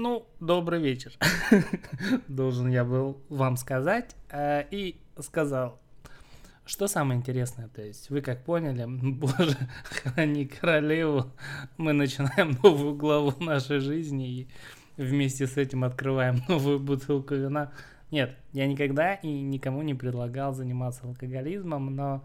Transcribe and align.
Ну, 0.00 0.28
добрый 0.38 0.80
вечер. 0.80 1.10
Должен 2.28 2.68
я 2.68 2.84
был 2.84 3.20
вам 3.28 3.56
сказать. 3.56 4.14
Э, 4.30 4.62
и 4.70 5.00
сказал, 5.18 5.80
что 6.64 6.86
самое 6.86 7.18
интересное, 7.18 7.66
то 7.66 7.82
есть 7.82 8.08
вы 8.08 8.20
как 8.20 8.44
поняли, 8.44 8.84
боже, 8.88 9.56
храни 9.82 10.46
королеву, 10.46 11.32
мы 11.78 11.94
начинаем 11.94 12.56
новую 12.62 12.94
главу 12.94 13.34
нашей 13.42 13.80
жизни 13.80 14.42
и 14.42 14.48
вместе 14.96 15.48
с 15.48 15.56
этим 15.56 15.82
открываем 15.82 16.44
новую 16.48 16.78
бутылку 16.78 17.34
вина. 17.34 17.72
Нет, 18.12 18.36
я 18.52 18.68
никогда 18.68 19.14
и 19.14 19.40
никому 19.40 19.82
не 19.82 19.94
предлагал 19.94 20.54
заниматься 20.54 21.08
алкоголизмом, 21.08 21.96
но 21.96 22.24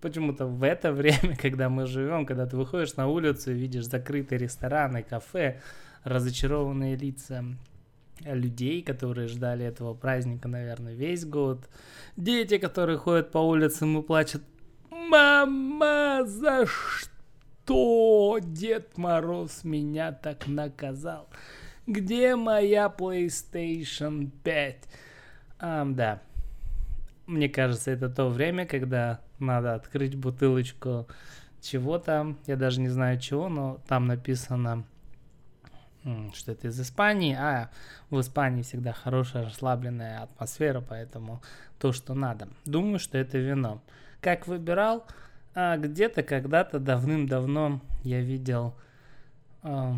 почему-то 0.00 0.46
в 0.46 0.62
это 0.62 0.92
время, 0.92 1.36
когда 1.36 1.68
мы 1.68 1.84
живем, 1.84 2.24
когда 2.24 2.46
ты 2.46 2.56
выходишь 2.56 2.96
на 2.96 3.06
улицу 3.06 3.50
и 3.50 3.54
видишь 3.54 3.84
закрытые 3.84 4.38
рестораны, 4.38 5.02
кафе, 5.02 5.60
разочарованные 6.04 6.96
лица 6.96 7.44
людей, 8.20 8.82
которые 8.82 9.28
ждали 9.28 9.64
этого 9.64 9.94
праздника, 9.94 10.48
наверное, 10.48 10.94
весь 10.94 11.24
год. 11.24 11.68
Дети, 12.16 12.58
которые 12.58 12.98
ходят 12.98 13.30
по 13.32 13.38
улицам 13.38 13.98
и 13.98 14.02
плачут. 14.02 14.42
Мама, 14.90 16.22
за 16.24 16.66
что 16.66 18.38
Дед 18.42 18.96
Мороз 18.96 19.64
меня 19.64 20.12
так 20.12 20.46
наказал? 20.46 21.28
Где 21.86 22.36
моя 22.36 22.92
PlayStation 22.96 24.30
5? 24.44 24.76
А, 25.58 25.84
да. 25.84 26.22
Мне 27.26 27.48
кажется, 27.48 27.90
это 27.90 28.08
то 28.08 28.28
время, 28.28 28.66
когда 28.66 29.20
надо 29.38 29.74
открыть 29.74 30.14
бутылочку 30.14 31.06
чего-то. 31.60 32.36
Я 32.46 32.56
даже 32.56 32.80
не 32.80 32.88
знаю 32.88 33.18
чего, 33.20 33.48
но 33.48 33.80
там 33.88 34.06
написано 34.06 34.84
что 36.34 36.52
это 36.52 36.68
из 36.68 36.80
Испании, 36.80 37.34
а 37.34 37.70
в 38.10 38.20
Испании 38.20 38.62
всегда 38.62 38.92
хорошая 38.92 39.44
расслабленная 39.44 40.22
атмосфера, 40.22 40.80
поэтому 40.80 41.42
то, 41.78 41.92
что 41.92 42.14
надо. 42.14 42.48
Думаю, 42.64 42.98
что 42.98 43.18
это 43.18 43.38
вино. 43.38 43.80
Как 44.20 44.46
выбирал? 44.46 45.04
А, 45.54 45.76
где-то 45.76 46.22
когда-то 46.22 46.78
давным-давно 46.78 47.80
я 48.02 48.20
видел 48.20 48.74
а, 49.62 49.96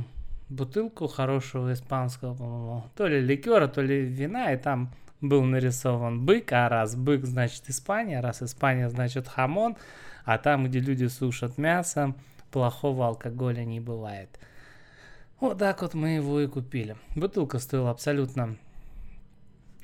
бутылку 0.48 1.06
хорошего 1.06 1.72
испанского, 1.72 2.34
по-моему, 2.34 2.84
то 2.96 3.06
ли 3.06 3.20
ликера, 3.20 3.68
то 3.68 3.80
ли 3.80 4.02
вина, 4.04 4.52
и 4.52 4.56
там 4.56 4.90
был 5.20 5.42
нарисован 5.42 6.24
бык, 6.24 6.52
а 6.52 6.68
раз 6.68 6.96
бык 6.96 7.24
значит 7.24 7.68
Испания, 7.68 8.20
раз 8.20 8.42
Испания 8.42 8.88
значит 8.90 9.28
хамон, 9.28 9.76
а 10.24 10.38
там, 10.38 10.66
где 10.66 10.80
люди 10.80 11.06
сушат 11.06 11.56
мясо, 11.56 12.14
плохого 12.50 13.06
алкоголя 13.06 13.64
не 13.64 13.80
бывает. 13.80 14.38
Вот 15.44 15.58
так 15.58 15.82
вот 15.82 15.92
мы 15.92 16.08
его 16.14 16.40
и 16.40 16.46
купили. 16.46 16.96
Бутылка 17.14 17.58
стоила 17.58 17.90
абсолютно 17.90 18.56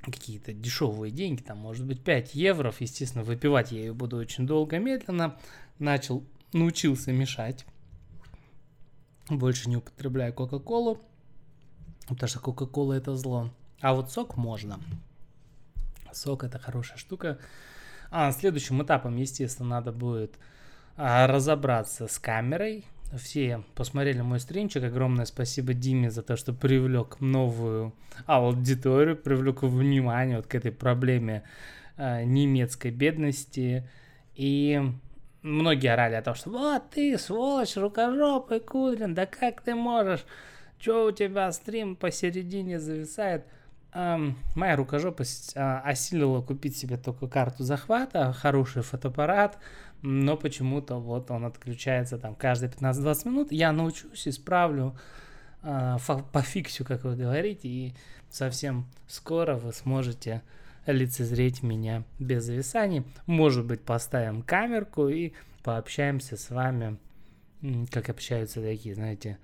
какие-то 0.00 0.54
дешевые 0.54 1.10
деньги, 1.10 1.42
там 1.42 1.58
может 1.58 1.84
быть 1.84 2.02
5 2.02 2.34
евро, 2.34 2.72
естественно, 2.78 3.24
выпивать 3.24 3.70
я 3.70 3.80
ее 3.80 3.92
буду 3.92 4.16
очень 4.16 4.46
долго, 4.46 4.78
медленно. 4.78 5.36
Начал, 5.78 6.24
научился 6.54 7.12
мешать. 7.12 7.66
Больше 9.28 9.68
не 9.68 9.76
употребляю 9.76 10.32
Кока-Колу, 10.32 10.98
потому 12.08 12.26
что 12.26 12.40
Кока-Кола 12.40 12.94
это 12.94 13.14
зло. 13.14 13.50
А 13.82 13.92
вот 13.92 14.10
сок 14.10 14.38
можно. 14.38 14.80
Сок 16.10 16.42
это 16.42 16.58
хорошая 16.58 16.96
штука. 16.96 17.38
А 18.10 18.32
следующим 18.32 18.82
этапом, 18.82 19.14
естественно, 19.18 19.68
надо 19.68 19.92
будет 19.92 20.38
а, 20.96 21.26
разобраться 21.26 22.08
с 22.08 22.18
камерой, 22.18 22.86
все 23.18 23.62
посмотрели 23.74 24.20
мой 24.20 24.40
стримчик. 24.40 24.84
Огромное 24.84 25.24
спасибо 25.24 25.74
Диме 25.74 26.10
за 26.10 26.22
то, 26.22 26.36
что 26.36 26.52
привлек 26.52 27.20
новую 27.20 27.92
аудиторию, 28.26 29.16
привлек 29.16 29.62
внимание 29.62 30.36
вот 30.36 30.46
к 30.46 30.54
этой 30.54 30.72
проблеме 30.72 31.42
э, 31.96 32.24
немецкой 32.24 32.90
бедности. 32.90 33.88
И 34.36 34.80
многие 35.42 35.92
орали 35.92 36.14
о 36.14 36.22
том, 36.22 36.34
что 36.34 36.50
вот 36.50 36.90
ты, 36.90 37.18
сволочь, 37.18 37.76
рукожопый, 37.76 38.60
Кудрин, 38.60 39.14
да 39.14 39.26
как 39.26 39.62
ты 39.62 39.74
можешь? 39.74 40.24
Чё 40.78 41.08
у 41.08 41.12
тебя 41.12 41.52
стрим 41.52 41.96
посередине 41.96 42.80
зависает? 42.80 43.44
Моя 43.92 44.76
рукожопость 44.76 45.56
uh, 45.56 45.80
осилила 45.82 46.42
купить 46.42 46.76
себе 46.76 46.96
только 46.96 47.26
карту 47.26 47.64
захвата, 47.64 48.32
хороший 48.32 48.82
фотоаппарат, 48.82 49.58
но 50.02 50.36
почему-то 50.36 50.96
вот 50.96 51.30
он 51.30 51.44
отключается 51.44 52.16
там 52.18 52.34
каждые 52.34 52.70
15-20 52.70 53.28
минут. 53.28 53.52
Я 53.52 53.72
научусь, 53.72 54.28
исправлю, 54.28 54.96
э, 55.62 55.96
пофиксю, 56.32 56.84
как 56.84 57.04
вы 57.04 57.16
говорите, 57.16 57.68
и 57.68 57.94
совсем 58.30 58.86
скоро 59.06 59.56
вы 59.56 59.72
сможете 59.72 60.42
лицезреть 60.86 61.62
меня 61.62 62.04
без 62.18 62.44
зависаний. 62.44 63.04
Может 63.26 63.66
быть, 63.66 63.82
поставим 63.82 64.42
камерку 64.42 65.08
и 65.08 65.32
пообщаемся 65.62 66.36
с 66.36 66.50
вами, 66.50 66.96
как 67.90 68.08
общаются 68.08 68.62
такие, 68.62 68.94
знаете, 68.94 69.38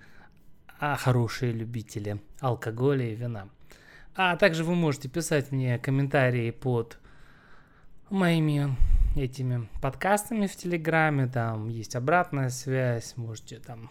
а 0.78 0.96
хорошие 0.96 1.52
любители 1.52 2.20
алкоголя 2.40 3.06
и 3.06 3.14
вина. 3.14 3.48
А 4.18 4.36
также 4.36 4.64
вы 4.64 4.74
можете 4.74 5.10
писать 5.10 5.52
мне 5.52 5.78
комментарии 5.78 6.50
под 6.50 6.96
моими 8.08 8.74
этими 9.14 9.68
подкастами 9.82 10.46
в 10.46 10.56
Телеграме, 10.56 11.26
там 11.26 11.68
есть 11.68 11.94
обратная 11.96 12.48
связь, 12.48 13.14
можете 13.16 13.58
там 13.58 13.90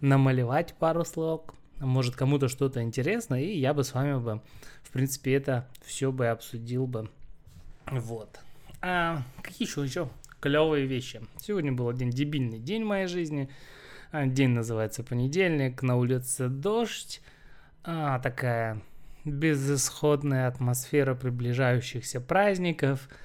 намалевать 0.00 0.72
пару 0.78 1.04
слов, 1.04 1.42
может 1.78 2.16
кому-то 2.16 2.48
что-то 2.48 2.82
интересно, 2.82 3.34
и 3.34 3.58
я 3.58 3.74
бы 3.74 3.84
с 3.84 3.92
вами 3.92 4.18
бы, 4.18 4.40
в 4.82 4.90
принципе, 4.90 5.34
это 5.34 5.68
все 5.84 6.10
бы 6.10 6.28
обсудил 6.28 6.86
бы. 6.86 7.10
Вот. 7.90 8.40
А 8.80 9.22
какие 9.42 9.68
еще 9.68 9.84
еще 9.84 10.08
клевые 10.40 10.86
вещи? 10.86 11.20
Сегодня 11.38 11.70
был 11.70 11.90
один 11.90 12.08
дебильный 12.08 12.60
день 12.60 12.84
в 12.84 12.86
моей 12.86 13.08
жизни. 13.08 13.50
День 14.10 14.50
называется 14.50 15.02
понедельник, 15.02 15.82
на 15.82 15.96
улице 15.96 16.48
дождь. 16.48 17.20
А, 17.82 18.18
такая 18.20 18.80
безысходная 19.24 20.48
атмосфера 20.48 21.14
приближающихся 21.14 22.20
праздников– 22.20 23.08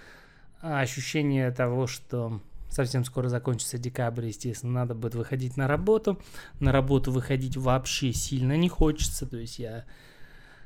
а, 0.62 0.82
ощущение 0.82 1.52
того, 1.52 1.88
что 1.88 2.42
совсем 2.70 3.06
скоро 3.06 3.30
закончится 3.30 3.78
декабрь, 3.78 4.28
естественно, 4.28 4.74
надо 4.74 4.94
будет 4.94 5.16
выходить 5.16 5.56
на 5.58 5.68
работу. 5.68 6.22
На 6.60 6.72
работу 6.72 7.12
выходить 7.12 7.56
вообще 7.56 8.12
сильно 8.12 8.58
не 8.58 8.68
хочется, 8.68 9.26
то 9.26 9.38
есть 9.38 9.60
я 9.60 9.86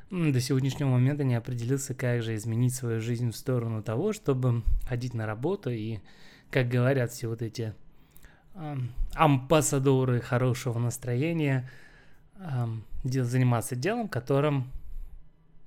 до 0.10 0.40
сегодняшнего 0.40 0.90
момента 0.90 1.24
не 1.24 1.36
определился, 1.36 1.94
как 1.94 2.24
же 2.24 2.36
изменить 2.36 2.74
свою 2.74 3.02
жизнь 3.02 3.32
в 3.32 3.36
сторону 3.36 3.82
того, 3.82 4.14
чтобы 4.14 4.64
ходить 4.88 5.14
на 5.14 5.26
работу 5.26 5.70
и, 5.70 6.00
как 6.52 6.70
говорят 6.70 7.12
все 7.12 7.28
вот 7.28 7.42
эти 7.42 7.74
э, 8.54 8.76
амбассадоры 9.16 10.22
хорошего 10.22 10.78
настроения, 10.78 11.70
э, 12.36 12.68
заниматься 13.04 13.76
делом, 13.76 14.08
которым 14.08 14.72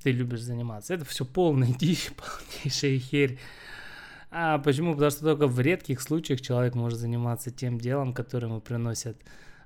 ты 0.06 0.12
любишь 0.12 0.42
заниматься. 0.42 0.94
Это 0.94 1.04
все 1.04 1.24
полная 1.24 1.74
дичь, 1.80 2.12
полнейшая 2.12 2.96
херь. 3.00 3.40
А 4.30 4.58
почему? 4.58 4.92
Потому 4.92 5.10
что 5.10 5.22
только 5.22 5.48
в 5.48 5.58
редких 5.58 6.00
случаях 6.00 6.40
человек 6.40 6.76
может 6.76 7.00
заниматься 7.00 7.50
тем 7.50 7.80
делом, 7.80 8.14
которое 8.14 8.46
ему 8.46 8.60
приносит 8.60 9.16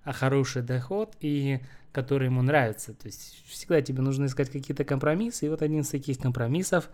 а, 0.03 0.15
хороший 0.15 0.63
доход 0.63 1.15
и 1.21 1.61
который 1.93 2.29
ему 2.29 2.41
нравится. 2.41 2.95
То 2.95 3.09
есть 3.09 3.45
всегда 3.49 3.83
тебе 3.83 4.01
нужно 4.01 4.27
искать 4.27 4.49
какие-то 4.49 4.83
компромиссы. 4.85 5.45
И 5.45 5.51
вот 5.51 5.61
один 5.61 5.81
из 5.81 5.91
таких 5.91 6.17
компромиссов 6.17 6.89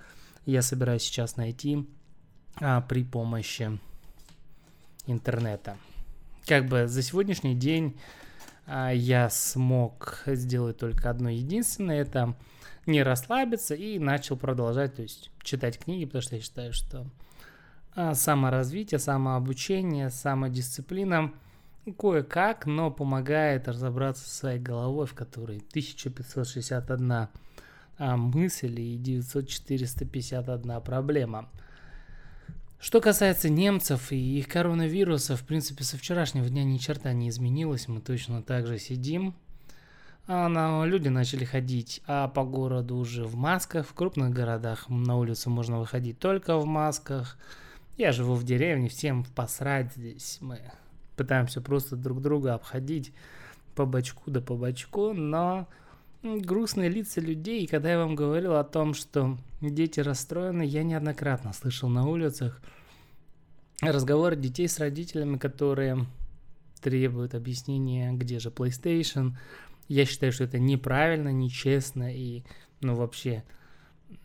я 0.45 0.61
собираюсь 0.61 1.03
сейчас 1.03 1.37
найти 1.37 1.87
а, 2.57 2.81
при 2.81 3.05
помощи 3.05 3.79
интернета. 5.07 5.77
Как 6.47 6.67
бы 6.67 6.89
за 6.89 7.01
сегодняшний 7.01 7.55
день 7.55 7.97
я 8.67 9.31
смог 9.31 10.23
сделать 10.27 10.79
только 10.79 11.09
одно 11.11 11.31
единственное, 11.31 12.01
это 12.01 12.35
не 12.87 13.03
расслабиться 13.03 13.75
и 13.75 13.99
начал 13.99 14.37
продолжать, 14.37 14.97
то 14.97 15.03
есть 15.03 15.31
читать 15.43 15.79
книги, 15.79 16.05
потому 16.05 16.23
что 16.23 16.37
я 16.37 16.43
считаю, 16.43 16.73
что 16.73 17.07
а, 17.95 18.15
саморазвитие, 18.15 18.99
самообучение, 18.99 20.11
самодисциплина 20.11 21.33
кое-как, 21.99 22.67
но 22.67 22.91
помогает 22.91 23.69
разобраться 23.69 24.29
со 24.29 24.35
своей 24.35 24.61
головой, 24.61 25.07
в 25.07 25.15
которой 25.15 25.59
1561 25.59 27.29
а, 27.99 28.17
мысль 28.17 28.81
и 28.81 28.99
900-451 28.99 30.81
проблема. 30.83 31.49
Что 32.79 33.01
касается 33.01 33.49
немцев 33.49 34.13
и 34.13 34.39
их 34.39 34.49
коронавируса, 34.49 35.37
в 35.37 35.45
принципе, 35.45 35.83
со 35.83 35.97
вчерашнего 35.97 36.49
дня 36.49 36.63
ни 36.63 36.77
черта 36.77 37.13
не 37.13 37.31
изменилось, 37.31 37.89
мы 37.89 38.01
точно 38.01 38.43
так 38.43 38.67
же 38.67 38.79
сидим. 38.79 39.35
А, 40.29 40.49
но 40.49 40.85
люди 40.85 41.09
начали 41.09 41.45
ходить 41.45 42.03
а 42.07 42.29
по 42.29 42.45
городу 42.45 42.97
уже 42.97 43.25
в 43.25 43.37
масках. 43.37 43.87
В 43.87 43.95
крупных 43.95 44.31
городах 44.31 44.89
на 44.89 45.17
улицу 45.17 45.51
можно 45.51 45.79
выходить 45.79 46.19
только 46.19 46.59
в 46.59 46.67
масках. 46.67 47.39
Я 47.97 48.13
живу 48.13 48.35
в 48.35 48.45
деревне, 48.45 48.89
всем 48.89 49.25
посрать 49.25 49.95
здесь. 49.95 50.39
Мы 50.41 50.61
пытаемся 51.17 51.63
просто 51.63 51.97
друг 51.97 52.21
друга 52.21 52.55
обходить 52.55 53.13
по 53.75 53.87
бочку 53.87 54.31
да 54.31 54.41
по 54.41 54.55
бочку, 54.55 55.13
но 55.13 55.67
грустные 56.43 56.89
лица 56.89 57.21
людей. 57.21 57.65
И 57.65 57.67
когда 57.67 57.91
я 57.93 57.99
вам 57.99 58.15
говорил 58.15 58.57
о 58.57 58.65
том, 58.65 58.95
что 58.95 59.39
дети 59.61 60.01
расстроены, 60.01 60.63
я 60.63 60.83
неоднократно 60.83 61.53
слышал 61.53 61.89
на 61.89 62.07
улицах 62.07 62.61
разговоры 63.81 64.37
детей 64.37 64.69
с 64.69 64.79
родителями, 64.79 65.37
которые 65.39 66.07
требуют 66.81 67.35
объяснения, 67.35 68.13
где 68.13 68.39
же 68.39 68.51
PlayStation. 68.51 69.33
Я 69.89 70.05
считаю, 70.05 70.33
что 70.33 70.45
это 70.45 70.59
неправильно, 70.59 71.31
нечестно 71.31 72.15
и, 72.15 72.43
ну, 72.81 72.95
вообще 72.97 73.45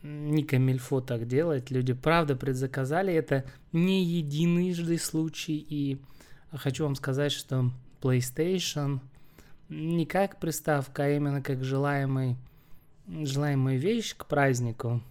не 0.03 0.43
камильфо 0.43 1.01
так 1.01 1.27
делать. 1.27 1.71
Люди 1.71 1.93
правда 1.93 2.35
предзаказали. 2.35 3.13
Это 3.13 3.45
не 3.71 4.03
единожды 4.03 4.97
случай. 4.97 5.57
И 5.57 5.99
хочу 6.51 6.83
вам 6.83 6.95
сказать, 6.95 7.31
что 7.31 7.71
PlayStation 8.01 8.99
не 9.71 10.05
как 10.05 10.39
приставка, 10.39 11.05
а 11.05 11.09
именно 11.09 11.41
как 11.41 11.63
желаемый, 11.63 12.35
желаемая 13.07 13.77
вещь 13.77 14.13
к 14.15 14.25
празднику. 14.25 15.01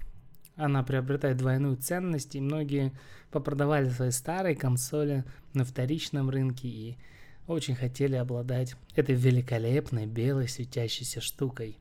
Она 0.54 0.82
приобретает 0.82 1.38
двойную 1.38 1.76
ценность, 1.76 2.34
и 2.34 2.40
многие 2.40 2.92
попродавали 3.30 3.88
свои 3.88 4.10
старые 4.10 4.54
консоли 4.54 5.24
на 5.54 5.64
вторичном 5.64 6.28
рынке 6.28 6.68
и 6.68 6.98
очень 7.46 7.74
хотели 7.74 8.16
обладать 8.16 8.76
этой 8.94 9.14
великолепной 9.14 10.06
белой 10.06 10.46
светящейся 10.46 11.22
штукой. 11.22 11.78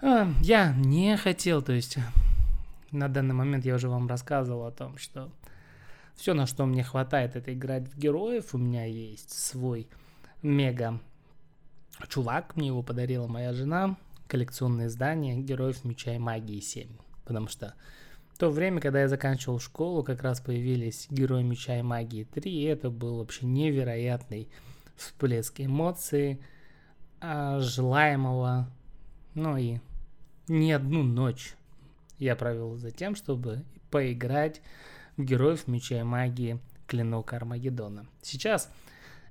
А, 0.00 0.32
я 0.40 0.74
не 0.74 1.16
хотел, 1.18 1.60
то 1.60 1.72
есть 1.72 1.98
на 2.90 3.08
данный 3.08 3.34
момент 3.34 3.66
я 3.66 3.74
уже 3.74 3.90
вам 3.90 4.08
рассказывал 4.08 4.66
о 4.66 4.72
том, 4.72 4.96
что 4.96 5.30
все, 6.14 6.32
на 6.32 6.46
что 6.46 6.64
мне 6.64 6.82
хватает, 6.82 7.36
это 7.36 7.52
играть 7.52 7.86
в 7.86 7.98
героев. 7.98 8.54
У 8.54 8.58
меня 8.58 8.86
есть 8.86 9.30
свой 9.38 9.88
мега 10.42 11.00
чувак, 12.08 12.56
мне 12.56 12.68
его 12.68 12.82
подарила 12.82 13.26
моя 13.26 13.52
жена, 13.52 13.96
коллекционное 14.28 14.86
издание 14.86 15.36
Героев 15.36 15.84
Меча 15.84 16.14
и 16.14 16.18
Магии 16.18 16.60
7. 16.60 16.88
Потому 17.24 17.48
что 17.48 17.74
в 18.32 18.38
то 18.38 18.50
время, 18.50 18.80
когда 18.80 19.00
я 19.00 19.08
заканчивал 19.08 19.58
школу, 19.60 20.02
как 20.02 20.22
раз 20.22 20.40
появились 20.40 21.06
Герои 21.10 21.42
Меча 21.42 21.78
и 21.78 21.82
Магии 21.82 22.24
3, 22.24 22.52
и 22.52 22.64
это 22.64 22.90
был 22.90 23.18
вообще 23.18 23.46
невероятный 23.46 24.48
всплеск 24.96 25.60
эмоций, 25.60 26.40
а, 27.20 27.60
желаемого, 27.60 28.70
ну 29.34 29.56
и 29.56 29.78
не 30.48 30.72
одну 30.72 31.02
ночь 31.02 31.54
я 32.18 32.36
провел 32.36 32.76
за 32.76 32.90
тем, 32.90 33.14
чтобы 33.14 33.64
поиграть 33.90 34.60
в 35.16 35.22
Героев 35.22 35.66
Меча 35.66 36.00
и 36.00 36.02
Магии 36.02 36.58
Клинок 36.86 37.32
Армагеддона. 37.32 38.06
Сейчас 38.22 38.70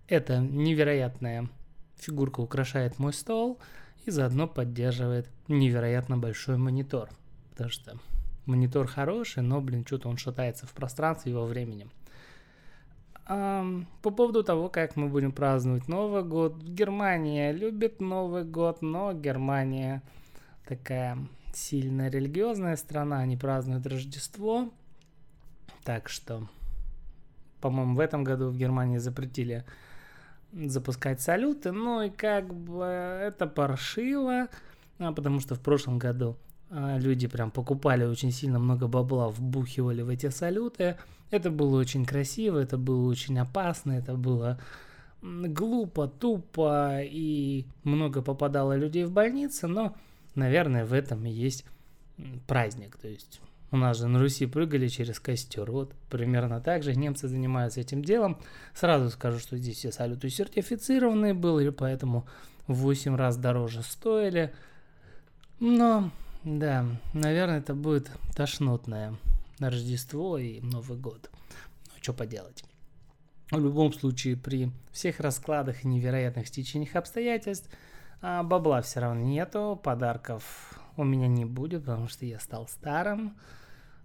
эта 0.08 0.40
невероятная 0.40 1.50
фигурка 1.98 2.42
украшает 2.42 3.00
мой 3.00 3.14
стол 3.14 3.60
и 4.06 4.12
заодно 4.12 4.48
поддерживает 4.48 5.30
невероятно 5.48 6.18
большой 6.18 6.58
монитор. 6.58 7.10
Потому 7.52 7.70
что 7.70 7.98
монитор 8.46 8.88
хороший, 8.88 9.44
но, 9.44 9.62
блин, 9.62 9.86
что-то 9.86 10.10
он 10.10 10.18
шатается 10.18 10.68
в 10.68 10.72
пространстве 10.72 11.32
и 11.32 11.36
во 11.36 11.46
времени. 11.46 11.88
А, 13.28 13.66
по 14.02 14.12
поводу 14.12 14.44
того, 14.44 14.70
как 14.70 14.96
мы 14.96 15.08
будем 15.08 15.32
праздновать 15.32 15.88
Новый 15.88 16.24
год. 16.24 16.62
Германия 16.62 17.52
любит 17.52 18.00
Новый 18.00 18.44
год, 18.44 18.82
но 18.82 19.14
Германия 19.14 20.04
такая 20.68 21.18
сильно 21.54 22.10
религиозная 22.10 22.76
страна, 22.76 23.20
они 23.20 23.38
празднуют 23.38 23.88
Рождество. 23.88 24.72
Так 25.84 26.10
что, 26.10 26.48
по-моему, 27.62 27.96
в 27.96 28.00
этом 28.00 28.24
году 28.24 28.50
в 28.50 28.58
Германии 28.58 28.98
запретили 28.98 29.66
запускать 30.56 31.22
салюты, 31.22 31.72
ну 31.72 32.02
и 32.02 32.10
как 32.10 32.54
бы 32.54 32.86
это 32.86 33.48
паршиво, 33.48 34.48
а, 35.00 35.12
потому 35.12 35.40
что 35.40 35.56
в 35.56 35.60
прошлом 35.60 36.00
году 36.00 36.38
а, 36.70 36.98
люди 36.98 37.28
прям 37.28 37.52
покупали 37.52 38.06
очень 38.06 38.32
сильно 38.32 38.60
много 38.60 38.88
бабла, 38.88 39.30
вбухивали 39.30 40.02
в 40.02 40.10
эти 40.10 40.30
салюты. 40.30 40.98
Это 41.32 41.50
было 41.50 41.80
очень 41.80 42.06
красиво, 42.06 42.58
это 42.60 42.78
было 42.78 43.10
очень 43.10 43.38
опасно, 43.38 43.94
это 43.94 44.14
было 44.14 44.60
глупо, 45.22 46.08
тупо 46.08 47.02
и 47.02 47.66
много 47.84 48.22
попадало 48.22 48.76
людей 48.78 49.06
в 49.06 49.12
больницы, 49.12 49.68
но, 49.68 49.96
наверное, 50.36 50.86
в 50.86 50.94
этом 50.94 51.26
и 51.26 51.32
есть 51.32 51.66
праздник. 52.48 52.98
То 52.98 53.08
есть 53.08 53.42
у 53.72 53.78
нас 53.78 53.98
же 53.98 54.08
на 54.08 54.20
Руси 54.20 54.46
прыгали 54.46 54.88
через 54.88 55.20
костер. 55.20 55.72
Вот 55.72 55.94
примерно 56.10 56.62
так 56.62 56.84
же 56.84 56.96
немцы 56.96 57.28
занимаются 57.28 57.82
этим 57.82 58.04
делом. 58.04 58.38
Сразу 58.74 59.10
скажу, 59.10 59.40
что 59.40 59.58
здесь 59.58 59.78
все 59.78 59.92
салюты 59.92 60.30
сертифицированные 60.30 61.34
были, 61.34 61.70
поэтому 61.70 62.28
в 62.68 62.76
8 62.76 63.16
раз 63.16 63.38
дороже 63.38 63.84
стоили. 63.84 64.54
Но, 65.60 66.12
да, 66.44 66.86
наверное, 67.14 67.60
это 67.60 67.74
будет 67.74 68.10
тошнотное 68.36 69.16
Рождество 69.60 70.38
и 70.38 70.60
Новый 70.62 70.98
год. 70.98 71.30
Ну, 71.88 71.94
что 72.02 72.14
поделать. 72.14 72.64
В 73.52 73.60
любом 73.60 73.94
случае, 73.94 74.36
при 74.36 74.72
всех 74.92 75.20
раскладах 75.20 75.84
и 75.84 75.88
невероятных 75.88 76.48
стечениях 76.48 76.96
обстоятельств, 76.96 77.70
а 78.22 78.44
бабла 78.44 78.82
все 78.82 79.02
равно 79.02 79.22
нету, 79.22 79.80
подарков 79.82 80.75
у 80.98 81.04
меня 81.04 81.28
не 81.28 81.46
будет, 81.46 81.86
потому 81.86 82.08
что 82.08 82.26
я 82.26 82.40
стал 82.40 82.68
старым, 82.68 83.36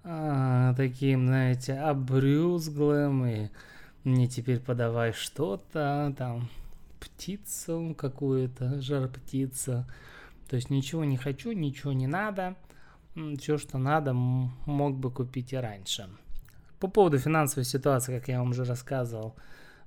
а, 0.03 0.75
таким, 0.75 1.27
знаете, 1.27 1.75
обрюзглым, 1.75 3.27
и 3.27 3.49
мне 4.05 4.27
теперь 4.29 4.61
подавай 4.61 5.13
что-то, 5.13 6.15
там, 6.17 6.49
птицу 7.01 7.95
какую-то, 7.99 8.81
жар 8.81 9.09
птица. 9.09 9.87
То 10.49 10.57
есть 10.57 10.71
ничего 10.71 11.05
не 11.05 11.17
хочу, 11.17 11.53
ничего 11.53 11.93
не 11.93 12.07
надо. 12.07 12.57
Все, 13.39 13.59
что 13.59 13.79
надо, 13.79 14.13
мог 14.13 14.97
бы 14.97 15.11
купить 15.11 15.53
и 15.53 15.57
раньше. 15.57 16.09
По 16.79 16.89
поводу 16.89 17.19
финансовой 17.19 17.65
ситуации, 17.65 18.19
как 18.19 18.29
я 18.29 18.39
вам 18.39 18.51
уже 18.51 18.65
рассказывал, 18.65 19.37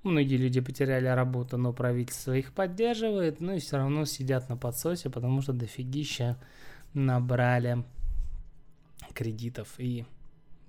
многие 0.04 0.38
люди 0.38 0.62
потеряли 0.62 1.08
работу, 1.08 1.58
но 1.58 1.74
правительство 1.74 2.34
их 2.34 2.54
поддерживает, 2.54 3.40
ну 3.40 3.56
и 3.56 3.60
все 3.60 3.78
равно 3.78 4.06
сидят 4.06 4.50
на 4.50 4.58
подсосе, 4.58 5.10
потому 5.10 5.42
что 5.42 5.54
дофигища 5.54 6.38
набрали 6.94 7.84
кредитов 9.14 9.76
и 9.78 10.06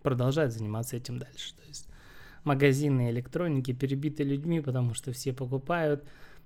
продолжают 0.02 0.52
заниматься 0.52 0.96
этим 0.96 1.18
дальше. 1.18 1.54
То 1.56 1.62
есть 1.66 1.88
магазины 2.44 3.10
электроники 3.10 3.72
перебиты 3.72 4.22
людьми, 4.22 4.60
потому 4.60 4.94
что 4.94 5.12
все 5.12 5.32
покупают, 5.32 6.04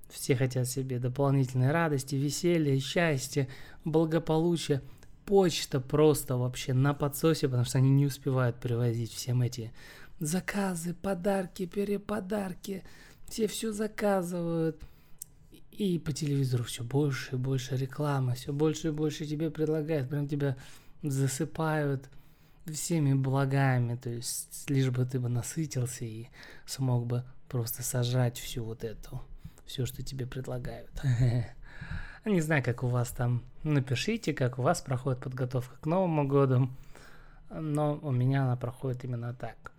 все 0.08 0.36
хотят 0.36 0.68
себе 0.68 0.98
дополнительной 0.98 1.72
радости, 1.72 2.14
веселья, 2.14 2.78
счастья, 2.80 3.48
благополучия. 3.84 4.82
Почта 5.26 5.78
просто 5.78 6.38
вообще 6.38 6.72
на 6.72 6.94
подсосе, 6.94 7.48
потому 7.48 7.66
что 7.66 7.76
они 7.76 7.90
не 7.90 8.06
успевают 8.06 8.56
привозить 8.56 9.12
всем 9.12 9.42
эти 9.42 9.72
заказы, 10.20 10.94
подарки, 10.94 11.66
переподарки. 11.66 12.82
Все 13.28 13.46
все 13.46 13.72
заказывают. 13.72 14.80
И 15.78 16.00
по 16.00 16.12
телевизору 16.12 16.64
все 16.64 16.82
больше 16.82 17.36
и 17.36 17.38
больше 17.38 17.76
рекламы, 17.76 18.34
все 18.34 18.52
больше 18.52 18.88
и 18.88 18.90
больше 18.90 19.24
тебе 19.26 19.48
предлагают, 19.48 20.08
прям 20.08 20.26
тебя 20.26 20.56
засыпают 21.04 22.10
всеми 22.66 23.14
благами, 23.14 23.94
то 23.94 24.10
есть 24.10 24.68
лишь 24.68 24.90
бы 24.90 25.04
ты 25.04 25.20
бы 25.20 25.28
насытился 25.28 26.04
и 26.04 26.26
смог 26.66 27.06
бы 27.06 27.22
просто 27.48 27.84
сажать 27.84 28.38
всю 28.38 28.64
вот 28.64 28.82
эту, 28.82 29.22
все, 29.66 29.86
что 29.86 30.02
тебе 30.02 30.26
предлагают. 30.26 30.90
Не 32.24 32.40
знаю, 32.40 32.64
как 32.64 32.82
у 32.82 32.88
вас 32.88 33.10
там, 33.10 33.44
напишите, 33.62 34.34
как 34.34 34.58
у 34.58 34.62
вас 34.62 34.80
проходит 34.80 35.20
подготовка 35.20 35.76
к 35.80 35.86
Новому 35.86 36.26
году, 36.26 36.68
но 37.50 38.00
у 38.02 38.10
меня 38.10 38.42
она 38.42 38.56
проходит 38.56 39.04
именно 39.04 39.32
так. 39.32 39.70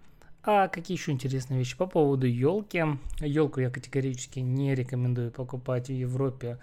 А 0.51 0.67
какие 0.67 0.97
еще 0.97 1.11
интересные 1.11 1.59
вещи 1.59 1.77
по 1.77 1.85
поводу 1.85 2.25
елки? 2.25 2.83
Елку 3.19 3.59
я 3.59 3.69
категорически 3.69 4.39
не 4.39 4.73
рекомендую 4.73 5.29
покупать 5.29 5.89
в 5.89 5.93
Европе 5.93 6.57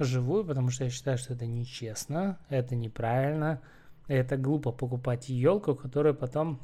живую, 0.00 0.44
потому 0.44 0.70
что 0.70 0.82
я 0.82 0.90
считаю, 0.90 1.18
что 1.18 1.34
это 1.34 1.46
нечестно, 1.46 2.36
это 2.48 2.74
неправильно, 2.74 3.60
это 4.08 4.36
глупо 4.36 4.72
покупать 4.72 5.28
елку, 5.28 5.76
которую 5.76 6.16
потом 6.16 6.58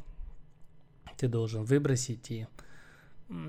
ты 1.17 1.29
должен 1.29 1.63
выбросить 1.63 2.29
и 2.33 2.49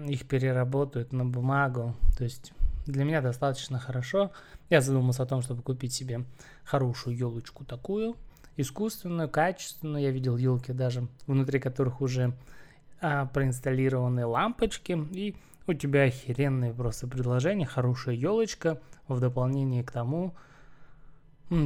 их 0.07 0.27
переработают 0.27 1.11
на 1.11 1.25
бумагу. 1.25 1.95
То 2.19 2.25
есть 2.25 2.53
для 2.85 3.05
меня 3.05 3.21
достаточно 3.21 3.79
хорошо. 3.79 4.33
Я 4.69 4.81
задумался 4.81 5.23
о 5.23 5.25
том, 5.25 5.41
чтобы 5.41 5.63
купить 5.63 5.93
себе 5.93 6.25
хорошую 6.63 7.17
елочку 7.17 7.65
такую, 7.65 8.17
искусственную, 8.55 9.29
качественную. 9.29 10.03
Я 10.03 10.11
видел 10.11 10.37
елки 10.37 10.73
даже, 10.73 11.07
внутри 11.25 11.59
которых 11.59 12.01
уже 12.01 12.35
а, 13.07 13.27
проинсталлированы 13.27 14.25
лампочки, 14.25 14.97
и 15.11 15.35
у 15.67 15.73
тебя 15.73 16.05
охеренное 16.05 16.73
просто 16.73 17.05
предложение, 17.07 17.67
хорошая 17.67 18.15
елочка 18.15 18.81
в 19.07 19.19
дополнение 19.19 19.83
к 19.83 19.91
тому, 19.91 20.33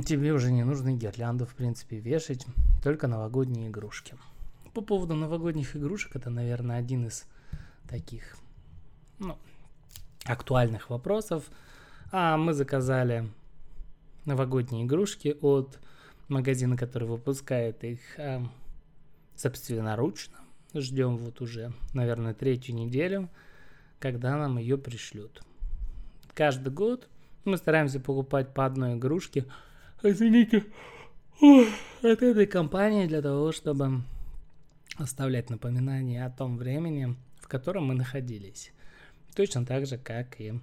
тебе 0.06 0.34
уже 0.34 0.52
не 0.52 0.66
нужно 0.66 0.92
гирлянду, 0.92 1.46
в 1.46 1.56
принципе, 1.56 1.98
вешать, 1.98 2.46
только 2.84 3.08
новогодние 3.08 3.70
игрушки. 3.70 4.16
По 4.74 4.82
поводу 4.82 5.16
новогодних 5.16 5.78
игрушек, 5.78 6.18
это, 6.18 6.30
наверное, 6.30 6.78
один 6.78 7.08
из 7.08 7.24
таких, 7.88 8.36
ну, 9.18 9.38
актуальных 10.26 10.90
вопросов. 10.90 11.46
А 12.12 12.36
мы 12.36 12.54
заказали 12.54 13.30
новогодние 14.26 14.84
игрушки 14.84 15.38
от 15.40 15.80
магазина, 16.28 16.76
который 16.76 17.08
выпускает 17.08 17.82
их 17.86 18.02
э, 18.18 18.44
собственноручно. 19.38 20.39
Ждем 20.74 21.18
вот 21.18 21.42
уже, 21.42 21.74
наверное, 21.94 22.34
третью 22.34 22.76
неделю, 22.76 23.30
когда 24.00 24.38
нам 24.38 24.58
ее 24.58 24.78
пришлют. 24.78 25.42
Каждый 26.36 26.72
год 26.72 27.08
мы 27.44 27.58
стараемся 27.58 28.00
покупать 28.00 28.54
по 28.54 28.66
одной 28.66 28.96
игрушке. 28.96 29.46
Извините, 30.04 30.66
от 31.42 32.22
этой 32.22 32.46
компании 32.46 33.08
для 33.08 33.22
того, 33.22 33.52
чтобы 33.52 34.04
оставлять 34.98 35.50
напоминания 35.50 36.26
о 36.26 36.30
том 36.30 36.58
времени, 36.58 37.16
в 37.40 37.48
котором 37.48 37.86
мы 37.86 37.96
находились. 37.96 38.72
Точно 39.36 39.66
так 39.66 39.88
же, 39.88 39.98
как 39.98 40.40
и 40.40 40.60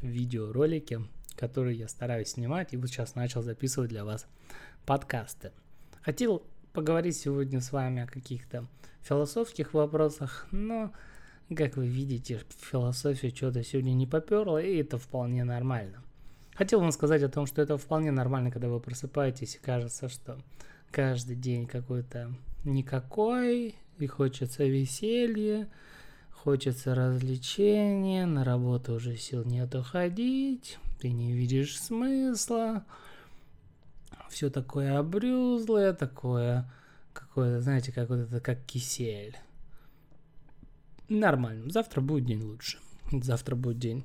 видеоролики, 0.00 1.00
которые 1.36 1.78
я 1.78 1.88
стараюсь 1.88 2.28
снимать, 2.28 2.72
и 2.72 2.76
вот 2.76 2.88
сейчас 2.88 3.14
начал 3.14 3.42
записывать 3.42 3.90
для 3.90 4.04
вас 4.04 4.26
подкасты. 4.86 5.52
Хотел 6.02 6.42
поговорить 6.74 7.16
сегодня 7.16 7.60
с 7.60 7.72
вами 7.72 8.02
о 8.02 8.06
каких-то 8.06 8.66
философских 9.00 9.72
вопросах, 9.74 10.46
но, 10.50 10.92
как 11.56 11.76
вы 11.76 11.86
видите, 11.86 12.40
философия 12.60 13.30
что-то 13.30 13.62
сегодня 13.62 13.92
не 13.92 14.06
поперла, 14.06 14.60
и 14.60 14.78
это 14.78 14.98
вполне 14.98 15.44
нормально. 15.44 16.02
Хотел 16.54 16.80
вам 16.80 16.90
сказать 16.90 17.22
о 17.22 17.28
том, 17.28 17.46
что 17.46 17.62
это 17.62 17.78
вполне 17.78 18.10
нормально, 18.10 18.50
когда 18.50 18.68
вы 18.68 18.80
просыпаетесь 18.80 19.54
и 19.54 19.64
кажется, 19.64 20.08
что 20.08 20.38
каждый 20.90 21.36
день 21.36 21.66
какой-то 21.66 22.34
никакой, 22.64 23.76
и 23.98 24.06
хочется 24.06 24.64
веселья, 24.64 25.68
хочется 26.32 26.94
развлечения, 26.96 28.26
на 28.26 28.44
работу 28.44 28.94
уже 28.94 29.16
сил 29.16 29.44
нет 29.44 29.72
уходить, 29.76 30.78
ты 31.00 31.12
не 31.12 31.32
видишь 31.32 31.80
смысла, 31.80 32.84
все 34.34 34.50
такое 34.50 34.98
обрюзлое, 34.98 35.92
такое 35.92 36.70
какое-то, 37.12 37.60
знаете, 37.60 37.92
как 37.92 38.08
вот 38.08 38.18
это, 38.18 38.40
как 38.40 38.64
кисель. 38.66 39.36
Нормально. 41.08 41.70
Завтра 41.70 42.00
будет 42.00 42.24
день 42.24 42.42
лучше. 42.42 42.78
Завтра 43.12 43.54
будет 43.54 43.78
день 43.78 44.04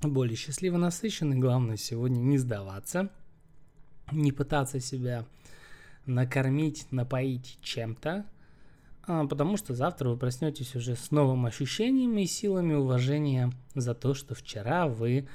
более 0.00 0.36
счастливо 0.36 0.78
насыщенный. 0.78 1.36
Главное 1.36 1.76
сегодня 1.76 2.20
не 2.20 2.38
сдаваться, 2.38 3.10
не 4.10 4.32
пытаться 4.32 4.80
себя 4.80 5.26
накормить, 6.06 6.90
напоить 6.90 7.58
чем-то, 7.60 8.24
а, 9.02 9.26
потому 9.26 9.58
что 9.58 9.74
завтра 9.74 10.08
вы 10.08 10.16
проснетесь 10.16 10.74
уже 10.74 10.96
с 10.96 11.10
новым 11.10 11.44
ощущением 11.44 12.16
и 12.16 12.24
силами 12.24 12.72
уважения 12.72 13.52
за 13.74 13.94
то, 13.94 14.14
что 14.14 14.34
вчера 14.34 14.88
вы 14.88 15.28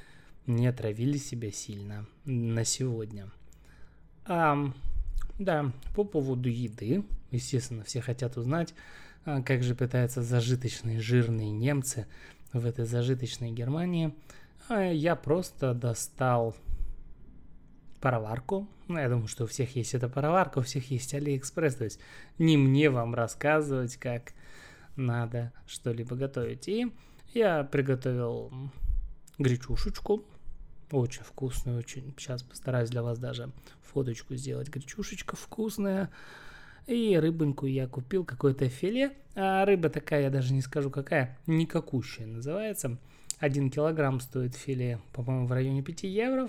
не 0.46 0.66
отравили 0.66 1.18
себя 1.18 1.50
сильно 1.50 2.06
на 2.24 2.64
сегодня. 2.64 3.30
А, 4.24 4.72
да, 5.38 5.72
по 5.94 6.04
поводу 6.04 6.48
еды, 6.48 7.04
естественно, 7.30 7.84
все 7.84 8.00
хотят 8.00 8.36
узнать, 8.36 8.74
а, 9.24 9.42
как 9.42 9.62
же 9.62 9.74
питаются 9.74 10.22
зажиточные 10.22 11.00
жирные 11.00 11.50
немцы 11.50 12.06
в 12.52 12.64
этой 12.64 12.86
зажиточной 12.86 13.50
Германии. 13.50 14.14
А 14.68 14.82
я 14.82 15.14
просто 15.14 15.74
достал 15.74 16.56
пароварку. 18.00 18.68
Ну, 18.88 18.98
я 18.98 19.08
думаю, 19.08 19.28
что 19.28 19.44
у 19.44 19.46
всех 19.46 19.74
есть 19.76 19.94
эта 19.94 20.08
пароварка, 20.08 20.58
у 20.58 20.62
всех 20.62 20.90
есть 20.90 21.12
Алиэкспресс. 21.14 21.74
То 21.74 21.84
есть 21.84 22.00
не 22.38 22.56
мне 22.56 22.90
вам 22.90 23.14
рассказывать, 23.14 23.96
как 23.96 24.32
надо 24.96 25.52
что-либо 25.66 26.16
готовить. 26.16 26.68
И 26.68 26.92
я 27.34 27.64
приготовил 27.64 28.52
гречушечку. 29.38 30.24
Очень 30.90 31.22
вкусную, 31.22 31.78
очень. 31.78 32.14
Сейчас 32.16 32.42
постараюсь 32.42 32.90
для 32.90 33.02
вас 33.02 33.18
даже 33.18 33.50
фоточку 33.82 34.34
сделать. 34.36 34.68
Гречушечка 34.68 35.36
вкусная. 35.36 36.10
И 36.86 37.16
рыбоньку 37.16 37.66
я 37.66 37.88
купил, 37.88 38.24
какое-то 38.24 38.68
филе. 38.68 39.12
А 39.34 39.64
рыба 39.64 39.88
такая, 39.88 40.22
я 40.22 40.30
даже 40.30 40.52
не 40.52 40.62
скажу 40.62 40.90
какая, 40.90 41.36
никакущая 41.46 42.26
называется. 42.26 42.98
Один 43.38 43.70
килограмм 43.70 44.20
стоит 44.20 44.54
филе, 44.54 45.00
по-моему, 45.12 45.46
в 45.46 45.52
районе 45.52 45.82
5 45.82 46.04
евро. 46.04 46.48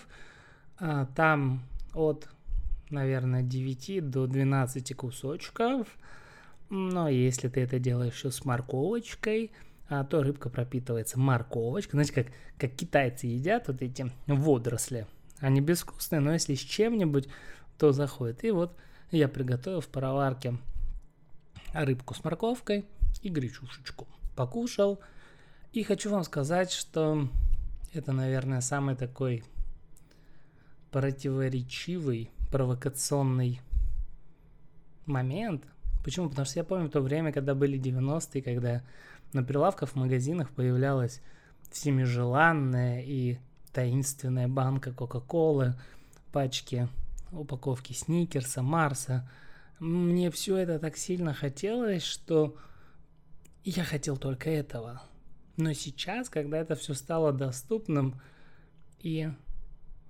А, 0.79 1.07
там 1.15 1.63
от, 1.95 2.29
наверное, 2.91 3.41
9 3.41 4.09
до 4.09 4.27
12 4.27 4.95
кусочков. 4.95 5.87
Но 6.69 7.09
если 7.09 7.47
ты 7.47 7.61
это 7.61 7.79
делаешь 7.79 8.13
еще 8.13 8.29
с 8.29 8.45
морковочкой, 8.45 9.51
а, 9.89 10.03
то 10.03 10.23
рыбка 10.23 10.49
пропитывается 10.49 11.19
морковочкой. 11.19 11.93
Знаете, 11.93 12.13
как, 12.13 12.27
как 12.57 12.75
китайцы 12.75 13.27
едят 13.27 13.67
вот 13.67 13.81
эти 13.81 14.11
водоросли. 14.27 15.07
Они 15.39 15.61
безвкусные, 15.61 16.19
но 16.19 16.33
если 16.33 16.55
с 16.55 16.59
чем-нибудь, 16.59 17.27
то 17.77 17.91
заходит. 17.91 18.43
И 18.43 18.51
вот 18.51 18.75
я 19.11 19.27
приготовил 19.27 19.81
в 19.81 19.87
пароварке 19.87 20.57
рыбку 21.73 22.13
с 22.13 22.23
морковкой 22.23 22.85
и 23.21 23.29
гречушечку. 23.29 24.07
Покушал. 24.35 24.99
И 25.73 25.83
хочу 25.83 26.09
вам 26.09 26.23
сказать, 26.23 26.71
что 26.71 27.29
это, 27.93 28.11
наверное, 28.11 28.61
самый 28.61 28.95
такой 28.95 29.43
противоречивый, 30.91 32.31
провокационный 32.51 33.61
момент. 35.05 35.63
Почему? 36.03 36.29
Потому 36.29 36.45
что 36.45 36.59
я 36.59 36.63
помню 36.63 36.89
то 36.89 37.01
время, 37.01 37.31
когда 37.31 37.53
были 37.53 37.79
90-е, 37.79 38.41
когда 38.41 38.83
на 39.33 39.43
прилавках 39.43 39.89
в 39.89 39.95
магазинах 39.95 40.49
появлялась 40.51 41.21
всеми 41.71 42.03
желанная 42.03 43.01
и 43.01 43.37
таинственная 43.73 44.47
банка 44.47 44.91
Кока-Колы, 44.91 45.75
пачки 46.31 46.87
упаковки 47.31 47.93
Сникерса, 47.93 48.61
Марса. 48.61 49.29
Мне 49.79 50.31
все 50.31 50.57
это 50.57 50.79
так 50.79 50.97
сильно 50.97 51.33
хотелось, 51.33 52.03
что 52.03 52.55
я 53.63 53.83
хотел 53.83 54.17
только 54.17 54.49
этого. 54.49 55.01
Но 55.57 55.73
сейчас, 55.73 56.29
когда 56.29 56.57
это 56.57 56.75
все 56.75 56.93
стало 56.93 57.33
доступным 57.33 58.19
и 58.99 59.29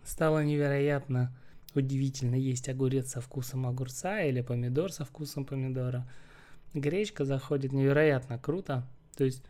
стало 0.04 0.44
невероятно 0.44 1.36
удивительно 1.74 2.36
есть 2.36 2.70
огурец 2.70 3.12
со 3.12 3.22
вкусом 3.22 3.68
огурца 3.68 4.22
или 4.22 4.42
помидор 4.42 4.92
со 4.92 5.06
вкусом 5.06 5.46
помидора, 5.46 6.08
гречка 6.74 7.24
заходит 7.26 7.72
невероятно 7.72 8.38
круто. 8.38 8.86
То 9.18 9.26
есть, 9.26 9.44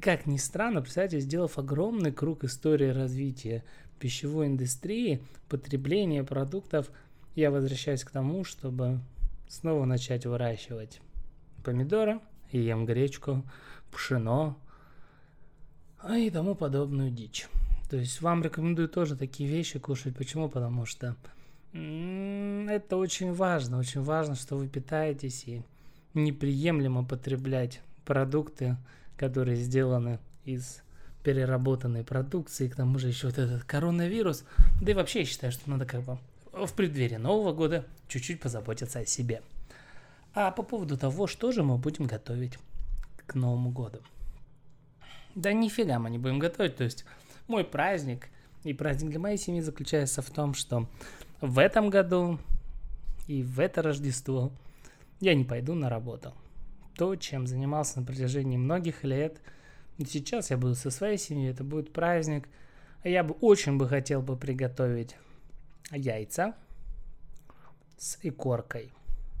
как 0.00 0.26
ни 0.26 0.36
странно, 0.36 0.82
представьте, 0.82 1.18
сделав 1.20 1.58
огромный 1.58 2.12
круг 2.12 2.44
истории 2.44 2.88
развития 2.88 3.64
пищевой 3.98 4.46
индустрии, 4.46 5.22
потребления 5.48 6.24
продуктов, 6.24 6.90
я 7.34 7.50
возвращаюсь 7.50 8.04
к 8.04 8.10
тому, 8.10 8.44
чтобы 8.44 9.00
снова 9.48 9.84
начать 9.84 10.26
выращивать 10.26 11.00
помидоры, 11.64 12.20
ем 12.52 12.84
гречку, 12.84 13.42
пшено 13.90 14.56
а 16.02 16.16
и 16.16 16.30
тому 16.30 16.54
подобную 16.54 17.10
дичь. 17.10 17.46
То 17.88 17.96
есть 17.96 18.20
вам 18.20 18.42
рекомендую 18.42 18.88
тоже 18.88 19.16
такие 19.16 19.48
вещи 19.48 19.78
кушать. 19.78 20.16
Почему? 20.16 20.48
Потому 20.48 20.84
что 20.84 21.16
это 21.72 22.96
очень 22.96 23.32
важно. 23.32 23.78
Очень 23.78 24.02
важно, 24.02 24.34
что 24.34 24.56
вы 24.56 24.68
питаетесь 24.68 25.44
и 25.46 25.62
неприемлемо 26.14 27.04
потреблять 27.04 27.80
продукты, 28.04 28.76
которые 29.16 29.56
сделаны 29.56 30.18
из 30.44 30.82
переработанной 31.22 32.04
продукции, 32.04 32.68
к 32.68 32.76
тому 32.76 32.98
же 32.98 33.08
еще 33.08 33.28
вот 33.28 33.38
этот 33.38 33.64
коронавирус. 33.64 34.44
Да 34.80 34.90
и 34.90 34.94
вообще 34.94 35.20
я 35.20 35.24
считаю, 35.24 35.52
что 35.52 35.70
надо 35.70 35.86
как 35.86 36.02
бы 36.02 36.18
в 36.52 36.72
преддверии 36.74 37.16
Нового 37.16 37.52
года 37.52 37.86
чуть-чуть 38.08 38.40
позаботиться 38.40 39.00
о 39.00 39.06
себе. 39.06 39.42
А 40.34 40.50
по 40.50 40.62
поводу 40.62 40.96
того, 40.96 41.26
что 41.26 41.52
же 41.52 41.62
мы 41.62 41.78
будем 41.78 42.06
готовить 42.06 42.58
к 43.26 43.34
Новому 43.34 43.70
году. 43.70 43.98
Да 45.34 45.52
нифига 45.52 45.98
мы 45.98 46.10
не 46.10 46.18
будем 46.18 46.38
готовить, 46.38 46.76
то 46.76 46.84
есть 46.84 47.04
мой 47.48 47.64
праздник 47.64 48.28
и 48.64 48.74
праздник 48.74 49.10
для 49.10 49.20
моей 49.20 49.38
семьи 49.38 49.60
заключается 49.60 50.22
в 50.22 50.30
том, 50.30 50.54
что 50.54 50.88
в 51.40 51.58
этом 51.58 51.90
году 51.90 52.38
и 53.26 53.42
в 53.42 53.60
это 53.60 53.82
Рождество 53.82 54.52
я 55.20 55.34
не 55.34 55.44
пойду 55.44 55.74
на 55.74 55.88
работу. 55.88 56.34
То, 56.96 57.16
чем 57.16 57.46
занимался 57.46 58.00
на 58.00 58.06
протяжении 58.06 58.56
многих 58.56 59.04
лет– 59.04 59.40
Сейчас 59.98 60.50
я 60.50 60.56
буду 60.56 60.74
со 60.74 60.90
своей 60.90 61.18
семьей, 61.18 61.50
это 61.50 61.64
будет 61.64 61.92
праздник. 61.92 62.48
Я 63.04 63.22
бы 63.24 63.34
очень 63.40 63.78
бы 63.78 63.88
хотел 63.88 64.22
бы 64.22 64.36
приготовить 64.36 65.16
яйца 65.90 66.54
с 67.98 68.18
икоркой. 68.22 68.92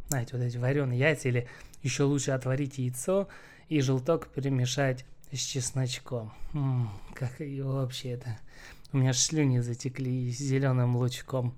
Знаете, 0.08 0.36
вот 0.36 0.42
эти 0.44 0.56
вареные 0.56 0.98
яйца, 0.98 1.28
или 1.28 1.48
еще 1.82 2.04
лучше 2.04 2.32
отварить 2.32 2.78
яйцо 2.78 3.28
и 3.68 3.80
желток 3.80 4.28
перемешать 4.28 5.04
с 5.32 5.38
чесночком. 5.38 6.32
М-м, 6.52 6.90
как 7.14 7.40
ее 7.40 7.64
вообще 7.64 8.10
это... 8.10 8.38
У 8.92 8.98
меня 8.98 9.14
слюни 9.14 9.60
затекли 9.60 10.30
зеленым 10.30 10.96
лучком. 10.96 11.54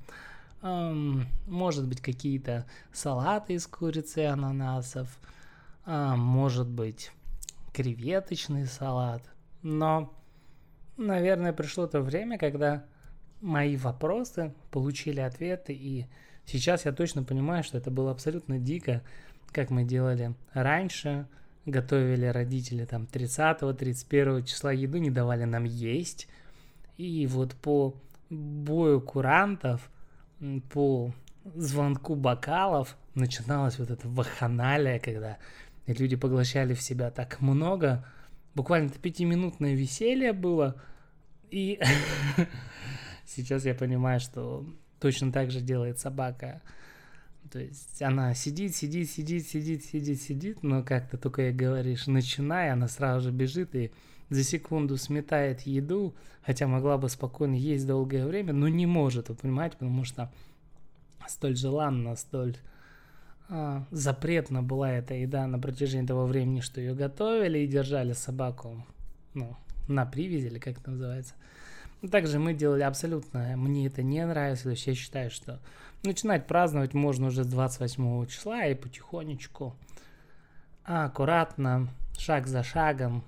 Эм, 0.62 1.26
может 1.48 1.88
быть, 1.88 2.00
какие-то 2.00 2.64
салаты 2.92 3.54
из 3.54 3.66
курицы 3.66 4.22
и 4.22 4.26
ананасов. 4.26 5.08
А, 5.86 6.16
может 6.16 6.68
быть, 6.68 7.12
креветочный 7.72 8.66
салат. 8.66 9.22
Но, 9.62 10.12
наверное, 10.96 11.52
пришло 11.52 11.86
то 11.86 12.00
время, 12.00 12.38
когда 12.38 12.84
мои 13.40 13.76
вопросы, 13.76 14.54
получили 14.70 15.20
ответы, 15.20 15.74
и 15.74 16.06
сейчас 16.46 16.86
я 16.86 16.92
точно 16.92 17.22
понимаю, 17.22 17.62
что 17.62 17.76
это 17.76 17.90
было 17.90 18.10
абсолютно 18.10 18.58
дико, 18.58 19.02
как 19.52 19.70
мы 19.70 19.84
делали 19.84 20.34
раньше, 20.52 21.26
готовили 21.66 22.26
родители 22.26 22.84
там 22.84 23.04
30-31 23.04 24.44
числа 24.44 24.72
еду, 24.72 24.98
не 24.98 25.10
давали 25.10 25.44
нам 25.44 25.64
есть, 25.64 26.28
и 26.96 27.26
вот 27.26 27.54
по 27.54 27.94
бою 28.30 29.00
курантов, 29.00 29.90
по 30.72 31.12
звонку 31.54 32.14
бокалов 32.14 32.96
начиналась 33.14 33.78
вот 33.78 33.90
эта 33.90 34.08
ваханалия, 34.08 34.98
когда 34.98 35.38
люди 35.86 36.16
поглощали 36.16 36.74
в 36.74 36.82
себя 36.82 37.10
так 37.10 37.40
много, 37.40 38.04
буквально 38.54 38.88
это 38.88 38.98
пятиминутное 38.98 39.74
веселье 39.74 40.32
было, 40.32 40.80
и 41.50 41.80
сейчас 43.26 43.64
я 43.64 43.74
понимаю, 43.74 44.20
что 44.20 44.66
точно 45.00 45.32
так 45.32 45.50
же 45.50 45.60
делает 45.60 45.98
собака. 45.98 46.62
То 47.50 47.60
есть 47.60 48.00
она 48.02 48.34
сидит, 48.34 48.74
сидит, 48.74 49.10
сидит, 49.10 49.46
сидит, 49.46 49.84
сидит, 49.84 50.20
сидит, 50.20 50.62
но 50.62 50.82
как-то 50.82 51.18
только 51.18 51.42
ей 51.42 51.52
говоришь, 51.52 52.06
начинай, 52.06 52.70
она 52.70 52.88
сразу 52.88 53.28
же 53.28 53.30
бежит 53.30 53.74
и 53.74 53.92
за 54.30 54.42
секунду 54.42 54.96
сметает 54.96 55.60
еду, 55.62 56.14
хотя 56.42 56.66
могла 56.66 56.96
бы 56.96 57.08
спокойно 57.08 57.54
есть 57.54 57.86
долгое 57.86 58.26
время, 58.26 58.52
но 58.52 58.68
не 58.68 58.86
может, 58.86 59.28
вы 59.28 59.34
понимаете, 59.34 59.76
потому 59.76 60.04
что 60.04 60.32
столь 61.28 61.56
желанно, 61.56 62.16
столь 62.16 62.56
а, 63.48 63.84
запретна 63.90 64.62
была 64.62 64.92
эта 64.92 65.14
еда 65.14 65.46
на 65.46 65.58
протяжении 65.58 66.06
того 66.06 66.26
времени, 66.26 66.60
что 66.60 66.80
ее 66.80 66.94
готовили 66.94 67.58
и 67.60 67.66
держали 67.66 68.12
собаку, 68.12 68.84
ну, 69.34 69.56
на 69.88 70.06
привязи 70.06 70.46
или 70.46 70.58
как 70.58 70.78
это 70.78 70.90
называется. 70.90 71.34
Также 72.10 72.38
мы 72.38 72.54
делали 72.54 72.82
абсолютно, 72.82 73.54
мне 73.56 73.86
это 73.86 74.02
не 74.02 74.24
нравится, 74.26 74.64
то 74.64 74.70
есть 74.70 74.86
я 74.86 74.94
считаю, 74.94 75.30
что 75.30 75.60
начинать 76.02 76.46
праздновать 76.46 76.94
можно 76.94 77.28
уже 77.28 77.44
с 77.44 77.46
28 77.46 78.26
числа 78.26 78.66
и 78.66 78.74
потихонечку, 78.74 79.74
аккуратно, 80.84 81.88
шаг 82.18 82.46
за 82.46 82.62
шагом 82.62 83.24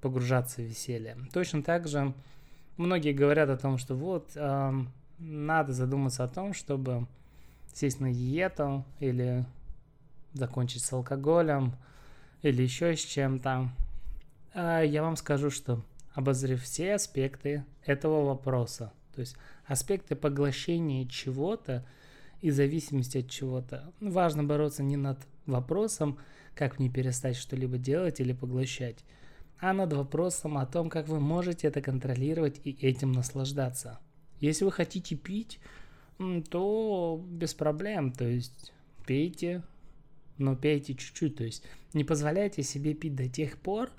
погружаться 0.00 0.62
в 0.62 0.64
веселье. 0.64 1.16
Точно 1.32 1.62
так 1.62 1.88
же 1.88 2.14
многие 2.76 3.12
говорят 3.12 3.48
о 3.50 3.56
том, 3.56 3.78
что 3.78 3.94
вот 3.94 4.32
э, 4.34 4.72
надо 5.18 5.72
задуматься 5.72 6.24
о 6.24 6.28
том, 6.28 6.54
чтобы 6.54 7.06
сесть 7.72 8.00
на 8.00 8.12
диету 8.12 8.84
или 9.00 9.44
закончить 10.34 10.82
с 10.82 10.92
алкоголем 10.92 11.74
или 12.42 12.62
еще 12.62 12.96
с 12.96 13.00
чем-то. 13.00 13.70
А 14.54 14.82
я 14.82 15.02
вам 15.02 15.16
скажу, 15.16 15.50
что 15.50 15.82
обозрев 16.14 16.62
все 16.62 16.94
аспекты 16.94 17.64
этого 17.84 18.24
вопроса, 18.24 18.92
то 19.14 19.20
есть 19.20 19.36
аспекты 19.66 20.14
поглощения 20.14 21.06
чего-то 21.06 21.86
и 22.40 22.50
зависимости 22.50 23.18
от 23.18 23.30
чего-то, 23.30 23.92
важно 24.00 24.44
бороться 24.44 24.82
не 24.82 24.96
над 24.96 25.18
вопросом, 25.46 26.18
как 26.54 26.78
мне 26.78 26.90
перестать 26.90 27.36
что-либо 27.36 27.78
делать 27.78 28.20
или 28.20 28.32
поглощать, 28.32 29.04
а 29.58 29.72
над 29.72 29.92
вопросом 29.92 30.58
о 30.58 30.66
том, 30.66 30.90
как 30.90 31.08
вы 31.08 31.20
можете 31.20 31.68
это 31.68 31.80
контролировать 31.80 32.60
и 32.64 32.72
этим 32.72 33.12
наслаждаться. 33.12 34.00
Если 34.40 34.64
вы 34.64 34.72
хотите 34.72 35.14
пить, 35.14 35.60
то 36.48 37.22
без 37.28 37.54
проблем, 37.54 38.12
то 38.12 38.24
есть 38.24 38.72
пейте, 39.06 39.62
но 40.38 40.56
пейте 40.56 40.94
чуть-чуть, 40.94 41.36
то 41.36 41.44
есть 41.44 41.64
не 41.92 42.04
позволяйте 42.04 42.62
себе 42.62 42.94
пить 42.94 43.14
до 43.14 43.28
тех 43.28 43.58
пор, 43.58 43.90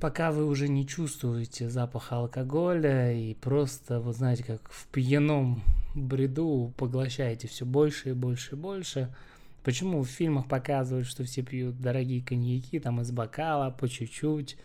пока 0.00 0.30
вы 0.30 0.46
уже 0.46 0.68
не 0.68 0.86
чувствуете 0.86 1.70
запах 1.70 2.12
алкоголя 2.12 3.12
и 3.12 3.34
просто, 3.34 4.00
вы 4.00 4.12
знаете, 4.12 4.44
как 4.44 4.68
в 4.70 4.86
пьяном 4.88 5.62
бреду 5.94 6.72
поглощаете 6.76 7.48
все 7.48 7.64
больше 7.64 8.10
и 8.10 8.12
больше 8.12 8.54
и 8.54 8.58
больше. 8.58 9.14
Почему 9.62 10.02
в 10.02 10.08
фильмах 10.08 10.46
показывают, 10.46 11.06
что 11.06 11.24
все 11.24 11.42
пьют 11.42 11.80
дорогие 11.80 12.22
коньяки, 12.22 12.78
там 12.78 13.00
из 13.00 13.10
бокала, 13.10 13.70
по 13.70 13.88
чуть-чуть, 13.88 14.58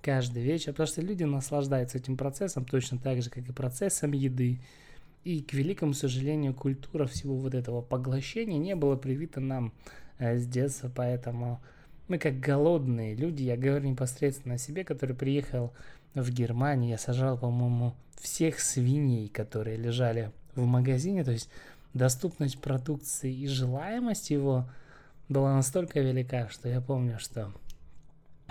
каждый 0.00 0.42
вечер? 0.42 0.72
Потому 0.72 0.86
что 0.86 1.02
люди 1.02 1.24
наслаждаются 1.24 1.98
этим 1.98 2.16
процессом 2.16 2.64
точно 2.64 2.98
так 2.98 3.20
же, 3.22 3.28
как 3.28 3.46
и 3.46 3.52
процессом 3.52 4.12
еды. 4.12 4.60
И, 5.26 5.42
к 5.42 5.54
великому 5.54 5.92
сожалению, 5.92 6.54
культура 6.54 7.04
всего 7.06 7.34
вот 7.34 7.52
этого 7.52 7.82
поглощения 7.82 8.58
не 8.58 8.76
была 8.76 8.96
привита 8.96 9.40
нам 9.40 9.72
э, 10.18 10.38
с 10.38 10.46
детства, 10.46 10.88
поэтому 10.94 11.60
мы 12.06 12.18
как 12.18 12.38
голодные 12.38 13.16
люди, 13.16 13.42
я 13.42 13.56
говорю 13.56 13.88
непосредственно 13.88 14.54
о 14.54 14.58
себе, 14.58 14.84
который 14.84 15.16
приехал 15.16 15.72
в 16.14 16.30
Германию, 16.30 16.90
я 16.90 16.96
сажал, 16.96 17.36
по-моему, 17.36 17.96
всех 18.20 18.60
свиней, 18.60 19.26
которые 19.26 19.76
лежали 19.76 20.30
в 20.54 20.64
магазине, 20.64 21.24
то 21.24 21.32
есть 21.32 21.50
доступность 21.92 22.60
продукции 22.60 23.34
и 23.34 23.48
желаемость 23.48 24.30
его 24.30 24.70
была 25.28 25.56
настолько 25.56 25.98
велика, 25.98 26.48
что 26.50 26.68
я 26.68 26.80
помню, 26.80 27.18
что 27.18 27.52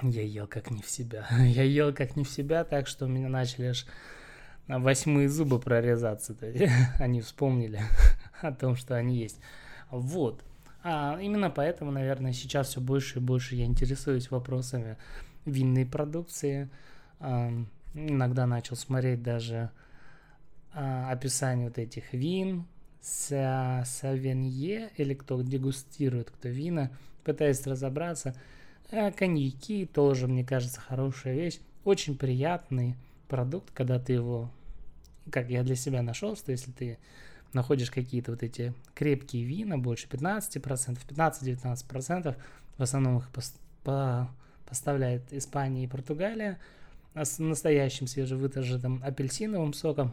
я 0.02 0.24
ел 0.24 0.46
как 0.46 0.72
не 0.72 0.82
в 0.82 0.90
себя. 0.90 1.26
я 1.40 1.64
ел 1.64 1.94
как 1.94 2.18
не 2.18 2.26
в 2.26 2.30
себя, 2.30 2.66
так 2.66 2.88
что 2.88 3.06
у 3.06 3.08
меня 3.08 3.30
начали 3.30 3.68
аж 3.68 3.86
восьмые 4.67 5.30
зубы 5.30 5.60
прорезаться. 5.60 6.34
То 6.34 6.47
есть 6.47 6.71
они 6.99 7.21
вспомнили 7.21 7.82
о 8.41 8.51
том, 8.51 8.75
что 8.75 8.95
они 8.95 9.17
есть. 9.17 9.39
Вот. 9.89 10.43
А 10.84 11.17
именно 11.19 11.49
поэтому, 11.49 11.91
наверное, 11.91 12.34
сейчас 12.34 12.69
все 12.69 12.82
больше 12.82 13.19
и 13.19 13.21
больше 13.21 13.56
я 13.56 13.65
интересуюсь 13.65 14.30
вопросами 14.30 14.97
винной 15.45 15.86
продукции. 15.86 16.69
А, 17.19 17.51
иногда 17.93 18.45
начал 18.45 18.75
смотреть 18.75 19.23
даже 19.23 19.71
а, 20.73 21.12
описание 21.12 21.67
вот 21.67 21.78
этих 21.78 22.13
вин, 22.13 22.65
савенье, 23.01 24.89
или 24.97 25.13
кто 25.13 25.41
дегустирует, 25.41 26.32
кто 26.32 26.49
вина, 26.49 26.91
пытаясь 27.23 27.65
разобраться. 27.65 28.36
А 28.91 29.12
коньяки 29.12 29.86
тоже, 29.86 30.28
мне 30.28 30.43
кажется, 30.43 30.82
хорошая 30.82 31.36
вещь. 31.36 31.60
Очень 31.84 32.17
приятный 32.17 32.95
продукт, 33.28 33.72
когда 33.74 34.00
ты 34.00 34.14
его, 34.14 34.52
как 35.32 35.50
я 35.50 35.64
для 35.64 35.76
себя 35.76 36.02
нашел, 36.02 36.36
что 36.36 36.52
если 36.52 36.72
ты 36.72 37.00
находишь 37.54 37.92
какие-то 37.92 38.32
вот 38.32 38.44
эти 38.44 38.74
крепкие 38.94 39.44
вина, 39.44 39.78
больше 39.78 40.08
15%, 40.08 41.00
15-19%, 41.08 42.36
в 42.78 42.82
основном 42.82 43.20
их 43.20 43.30
по, 43.30 43.42
по, 43.84 44.30
поставляет 44.68 45.32
Испания 45.32 45.86
и 45.86 45.88
Португалия, 45.88 46.60
а 47.14 47.24
с 47.24 47.40
настоящим 47.40 48.08
свежевытаженным 48.08 49.02
апельсиновым 49.04 49.74
соком, 49.74 50.12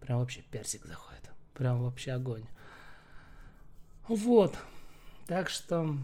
прям 0.00 0.18
вообще 0.18 0.42
персик 0.50 0.84
заходит, 0.84 1.30
прям 1.54 1.82
вообще 1.82 2.12
огонь. 2.12 2.44
Вот, 4.06 4.54
так 5.26 5.48
что 5.48 5.96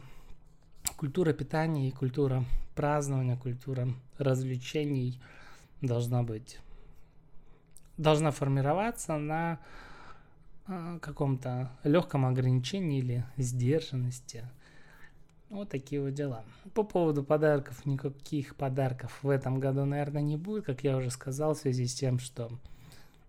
культура 0.96 1.34
питания 1.34 1.88
и 1.88 1.92
культура 1.92 2.44
празднования, 2.74 3.36
культура 3.36 3.88
развлечений– 4.18 5.20
должна 5.80 6.22
быть, 6.22 6.58
должна 7.96 8.30
формироваться 8.30 9.16
на 9.16 9.58
а, 10.66 10.98
каком-то 11.00 11.70
легком 11.84 12.26
ограничении 12.26 12.98
или 12.98 13.24
сдержанности. 13.36 14.44
Вот 15.48 15.68
такие 15.68 16.00
вот 16.00 16.14
дела. 16.14 16.44
По 16.74 16.84
поводу 16.84 17.24
подарков, 17.24 17.84
никаких 17.84 18.54
подарков 18.54 19.18
в 19.22 19.28
этом 19.28 19.58
году, 19.58 19.84
наверное, 19.84 20.22
не 20.22 20.36
будет, 20.36 20.64
как 20.64 20.84
я 20.84 20.96
уже 20.96 21.10
сказал, 21.10 21.54
в 21.54 21.58
связи 21.58 21.86
с 21.86 21.94
тем, 21.94 22.20
что, 22.20 22.52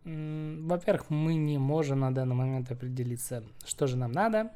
во-первых, 0.05 1.09
мы 1.09 1.33
не 1.33 1.57
можем 1.57 2.01
на 2.01 2.13
данный 2.13 2.35
момент 2.35 2.71
определиться, 2.71 3.43
что 3.65 3.87
же 3.87 3.97
нам 3.97 4.11
надо, 4.11 4.51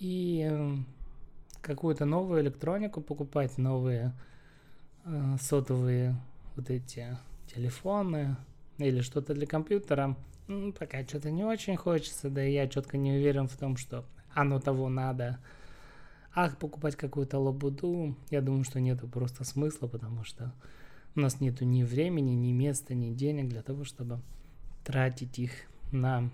и 0.00 0.82
какую-то 1.60 2.06
новую 2.06 2.42
электронику 2.42 3.00
покупать, 3.00 3.56
новые 3.56 4.12
э, 5.04 5.36
сотовые 5.40 6.16
вот 6.56 6.70
эти 6.70 7.16
телефоны 7.52 8.36
или 8.78 9.00
что-то 9.00 9.34
для 9.34 9.46
компьютера, 9.46 10.16
ну, 10.46 10.72
пока 10.72 11.04
что-то 11.04 11.30
не 11.30 11.44
очень 11.44 11.76
хочется, 11.76 12.28
да 12.28 12.44
и 12.44 12.52
я 12.52 12.68
четко 12.68 12.98
не 12.98 13.12
уверен 13.12 13.48
в 13.48 13.56
том, 13.56 13.76
что 13.76 14.04
оно 14.34 14.60
того 14.60 14.88
надо. 14.88 15.38
Ах, 16.34 16.58
покупать 16.58 16.96
какую-то 16.96 17.38
лабуду, 17.38 18.16
я 18.30 18.40
думаю, 18.40 18.64
что 18.64 18.80
нету 18.80 19.06
просто 19.06 19.44
смысла, 19.44 19.86
потому 19.86 20.24
что 20.24 20.52
у 21.14 21.20
нас 21.20 21.40
нету 21.40 21.64
ни 21.64 21.84
времени, 21.84 22.32
ни 22.32 22.52
места, 22.52 22.94
ни 22.94 23.14
денег 23.14 23.48
для 23.48 23.62
того, 23.62 23.84
чтобы 23.84 24.20
тратить 24.84 25.38
их 25.38 25.52
на 25.92 26.30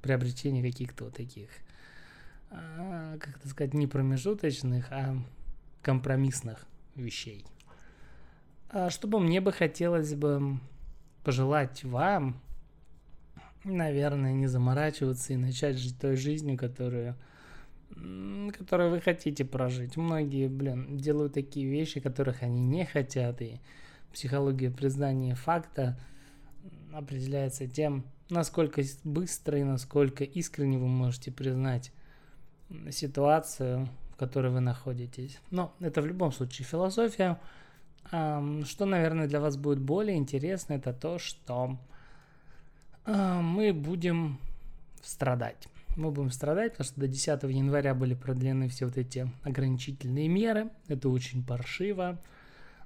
приобретение 0.00 0.62
каких-то 0.62 1.04
вот 1.04 1.14
таких, 1.14 1.50
а, 2.50 3.18
как 3.18 3.36
это 3.36 3.48
сказать, 3.48 3.74
не 3.74 3.86
промежуточных, 3.86 4.90
а 4.90 5.16
компромиссных 5.82 6.66
вещей. 6.94 7.44
А 8.74 8.90
Чтобы 8.90 9.20
мне 9.20 9.40
бы 9.40 9.52
хотелось 9.52 10.14
бы 10.14 10.58
пожелать 11.22 11.84
вам, 11.84 12.40
наверное, 13.62 14.32
не 14.32 14.48
заморачиваться 14.48 15.32
и 15.32 15.36
начать 15.36 15.78
жить 15.78 15.96
той 16.00 16.16
жизнью, 16.16 16.58
которую, 16.58 17.14
которую 18.58 18.90
вы 18.90 19.00
хотите 19.00 19.44
прожить. 19.44 19.96
Многие, 19.96 20.48
блин, 20.48 20.98
делают 20.98 21.34
такие 21.34 21.68
вещи, 21.68 22.00
которых 22.00 22.42
они 22.42 22.66
не 22.66 22.84
хотят, 22.84 23.40
и 23.42 23.60
психология 24.12 24.72
признания 24.72 25.36
факта 25.36 25.96
определяется 26.92 27.68
тем, 27.68 28.04
насколько 28.28 28.82
быстро 29.04 29.56
и 29.56 29.62
насколько 29.62 30.24
искренне 30.24 30.78
вы 30.78 30.88
можете 30.88 31.30
признать 31.30 31.92
ситуацию, 32.90 33.88
в 34.10 34.16
которой 34.16 34.50
вы 34.50 34.58
находитесь. 34.58 35.38
Но 35.52 35.72
это 35.78 36.02
в 36.02 36.06
любом 36.06 36.32
случае 36.32 36.66
философия. 36.66 37.38
Что, 38.08 38.84
наверное, 38.84 39.26
для 39.26 39.40
вас 39.40 39.56
будет 39.56 39.80
более 39.80 40.16
интересно, 40.16 40.74
это 40.74 40.92
то, 40.92 41.18
что 41.18 41.78
а, 43.06 43.40
мы 43.40 43.72
будем 43.72 44.38
страдать. 45.02 45.68
Мы 45.96 46.10
будем 46.10 46.30
страдать, 46.30 46.72
потому 46.72 46.86
что 46.86 47.00
до 47.00 47.08
10 47.08 47.42
января 47.44 47.94
были 47.94 48.14
продлены 48.14 48.68
все 48.68 48.86
вот 48.86 48.96
эти 48.96 49.30
ограничительные 49.42 50.28
меры. 50.28 50.70
Это 50.88 51.08
очень 51.08 51.44
паршиво. 51.44 52.18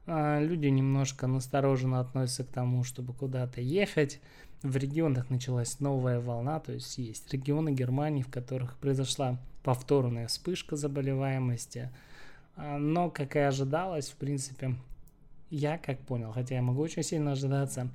А, 0.06 0.40
люди 0.40 0.66
немножко 0.66 1.26
настороженно 1.26 2.00
относятся 2.00 2.44
к 2.44 2.48
тому, 2.48 2.84
чтобы 2.84 3.12
куда-то 3.12 3.60
ехать. 3.60 4.20
В 4.62 4.76
регионах 4.76 5.30
началась 5.30 5.78
новая 5.78 6.18
волна, 6.18 6.58
то 6.58 6.72
есть 6.72 6.98
есть 6.98 7.32
регионы 7.32 7.70
Германии, 7.70 8.22
в 8.22 8.30
которых 8.30 8.76
произошла 8.76 9.38
повторная 9.62 10.26
вспышка 10.26 10.74
заболеваемости. 10.74 11.90
А, 12.56 12.76
но, 12.78 13.08
как 13.08 13.36
и 13.36 13.40
ожидалось, 13.40 14.08
в 14.08 14.16
принципе, 14.16 14.74
я 15.50 15.78
как 15.78 16.00
понял, 16.00 16.32
хотя 16.32 16.56
я 16.56 16.62
могу 16.62 16.82
очень 16.82 17.02
сильно 17.02 17.32
ожидаться, 17.32 17.88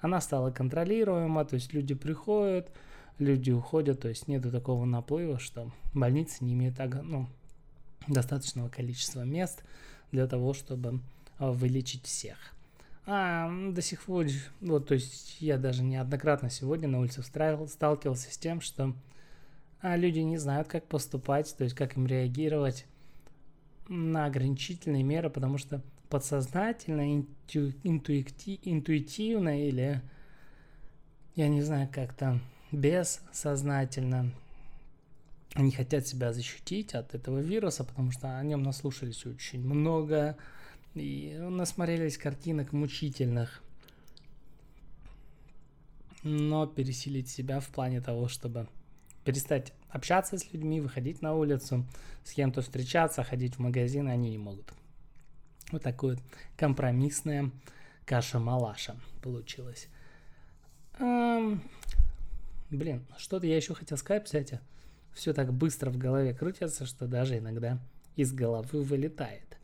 она 0.00 0.20
стала 0.20 0.50
контролируема, 0.50 1.44
то 1.44 1.54
есть 1.54 1.72
люди 1.72 1.94
приходят, 1.94 2.70
люди 3.18 3.50
уходят, 3.50 4.00
то 4.00 4.08
есть 4.08 4.28
нету 4.28 4.50
такого 4.50 4.84
наплыва, 4.84 5.38
что 5.38 5.70
больницы 5.94 6.44
не 6.44 6.52
имеют 6.52 6.78
ну, 7.02 7.28
достаточного 8.06 8.68
количества 8.68 9.22
мест 9.22 9.64
для 10.12 10.26
того, 10.26 10.54
чтобы 10.54 11.00
а, 11.38 11.52
вылечить 11.52 12.04
всех. 12.04 12.36
А 13.06 13.50
до 13.72 13.80
сих 13.80 14.02
пор, 14.02 14.26
вот, 14.60 14.88
то 14.88 14.94
есть 14.94 15.40
я 15.40 15.56
даже 15.56 15.82
неоднократно 15.82 16.50
сегодня 16.50 16.88
на 16.88 17.00
улице 17.00 17.22
сталкивался 17.22 18.32
с 18.32 18.38
тем, 18.38 18.60
что 18.60 18.94
а, 19.80 19.96
люди 19.96 20.20
не 20.20 20.36
знают, 20.36 20.68
как 20.68 20.84
поступать, 20.86 21.54
то 21.56 21.64
есть 21.64 21.74
как 21.74 21.96
им 21.96 22.06
реагировать 22.06 22.86
на 23.88 24.26
ограничительные 24.26 25.02
меры, 25.02 25.30
потому 25.30 25.56
что 25.56 25.80
подсознательно, 26.08 27.14
инту, 27.14 27.72
интуити, 27.82 28.60
интуитивно 28.62 29.68
или, 29.68 30.02
я 31.34 31.48
не 31.48 31.62
знаю, 31.62 31.88
как-то 31.92 32.40
бессознательно 32.72 34.32
они 35.54 35.72
хотят 35.72 36.06
себя 36.06 36.32
защитить 36.32 36.94
от 36.94 37.14
этого 37.14 37.38
вируса, 37.40 37.82
потому 37.82 38.12
что 38.12 38.38
о 38.38 38.44
нем 38.44 38.62
наслушались 38.62 39.24
очень 39.26 39.60
много 39.60 40.36
и 40.94 41.36
насмотрелись 41.40 42.18
картинок 42.18 42.72
мучительных. 42.72 43.62
Но 46.22 46.66
пересилить 46.66 47.28
себя 47.28 47.60
в 47.60 47.68
плане 47.68 48.00
того, 48.00 48.28
чтобы 48.28 48.68
перестать 49.24 49.72
общаться 49.88 50.38
с 50.38 50.52
людьми, 50.52 50.80
выходить 50.80 51.22
на 51.22 51.34
улицу, 51.34 51.86
с 52.24 52.32
кем-то 52.32 52.60
встречаться, 52.62 53.24
ходить 53.24 53.54
в 53.54 53.58
магазин, 53.58 54.08
они 54.08 54.30
не 54.30 54.38
могут. 54.38 54.72
Вот 55.70 55.82
такое 55.82 56.14
вот 56.14 56.24
компромиссная 56.56 57.50
каша-малаша 58.06 58.96
получилась. 59.22 59.88
Эм, 60.98 61.62
блин, 62.70 63.04
что-то 63.18 63.46
я 63.46 63.56
еще 63.56 63.74
хотел 63.74 63.98
сказать, 63.98 64.24
кстати. 64.24 64.60
Все 65.12 65.32
так 65.32 65.52
быстро 65.52 65.90
в 65.90 65.98
голове 65.98 66.32
крутится, 66.32 66.86
что 66.86 67.06
даже 67.06 67.38
иногда 67.38 67.78
из 68.16 68.32
головы 68.32 68.82
вылетает. 68.82 69.58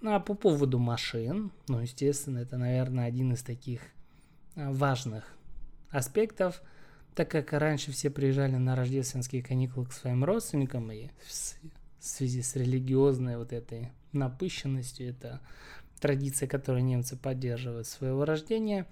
Ну 0.00 0.14
а 0.14 0.20
по 0.20 0.34
поводу 0.34 0.78
машин, 0.78 1.52
ну, 1.68 1.80
естественно, 1.80 2.38
это, 2.38 2.56
наверное, 2.56 3.06
один 3.06 3.32
из 3.34 3.42
таких 3.42 3.82
а, 4.56 4.72
важных 4.72 5.24
аспектов, 5.90 6.62
так 7.14 7.30
как 7.30 7.52
раньше 7.52 7.92
все 7.92 8.08
приезжали 8.08 8.56
на 8.56 8.76
рождественские 8.76 9.42
каникулы 9.42 9.86
к 9.86 9.92
своим 9.92 10.24
родственникам, 10.24 10.90
и 10.90 11.08
в 11.28 12.04
связи 12.04 12.42
с 12.42 12.56
религиозной 12.56 13.36
вот 13.36 13.52
этой 13.52 13.90
напыщенностью. 14.12 15.10
Это 15.10 15.40
традиция, 16.00 16.48
которую 16.48 16.84
немцы 16.84 17.16
поддерживают 17.16 17.86
с 17.86 17.90
своего 17.90 18.24
рождения. 18.24 18.86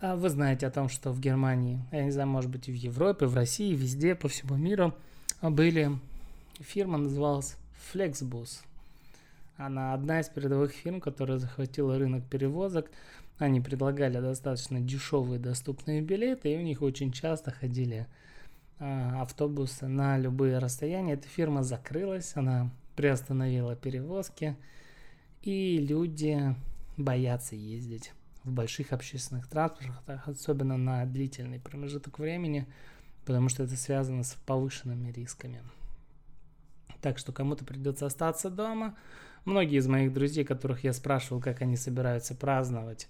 А 0.00 0.14
вы 0.16 0.28
знаете 0.28 0.66
о 0.66 0.70
том, 0.70 0.88
что 0.88 1.10
в 1.12 1.20
Германии, 1.20 1.82
я 1.90 2.04
не 2.04 2.10
знаю, 2.10 2.28
может 2.28 2.50
быть, 2.50 2.68
и 2.68 2.72
в 2.72 2.74
Европе, 2.74 3.26
в 3.26 3.34
России, 3.34 3.74
везде, 3.74 4.14
по 4.14 4.28
всему 4.28 4.56
миру 4.56 4.94
были... 5.42 5.98
Фирма 6.58 6.96
называлась 6.96 7.56
Flexbus. 7.92 8.60
Она 9.58 9.92
одна 9.92 10.20
из 10.20 10.28
передовых 10.28 10.72
фирм, 10.72 11.00
которая 11.00 11.38
захватила 11.38 11.98
рынок 11.98 12.24
перевозок. 12.24 12.90
Они 13.38 13.60
предлагали 13.60 14.20
достаточно 14.20 14.80
дешевые 14.80 15.38
доступные 15.38 16.00
билеты, 16.00 16.52
и 16.52 16.56
у 16.56 16.62
них 16.62 16.80
очень 16.80 17.12
часто 17.12 17.50
ходили 17.50 18.06
а, 18.78 19.20
автобусы 19.22 19.86
на 19.86 20.16
любые 20.18 20.58
расстояния. 20.58 21.14
Эта 21.14 21.28
фирма 21.28 21.62
закрылась, 21.62 22.32
она 22.36 22.70
приостановила 22.96 23.76
перевозки, 23.76 24.56
и 25.42 25.78
люди 25.78 26.56
боятся 26.96 27.54
ездить 27.54 28.12
в 28.42 28.50
больших 28.50 28.92
общественных 28.92 29.48
транспортах, 29.48 30.26
особенно 30.26 30.76
на 30.76 31.04
длительный 31.04 31.60
промежуток 31.60 32.18
времени, 32.18 32.66
потому 33.24 33.48
что 33.48 33.64
это 33.64 33.76
связано 33.76 34.22
с 34.22 34.36
повышенными 34.46 35.10
рисками. 35.10 35.62
Так 37.02 37.18
что 37.18 37.32
кому-то 37.32 37.64
придется 37.64 38.06
остаться 38.06 38.50
дома. 38.50 38.96
Многие 39.44 39.78
из 39.78 39.86
моих 39.86 40.12
друзей, 40.12 40.44
которых 40.44 40.84
я 40.84 40.92
спрашивал, 40.92 41.40
как 41.40 41.62
они 41.62 41.76
собираются 41.76 42.34
праздновать, 42.34 43.08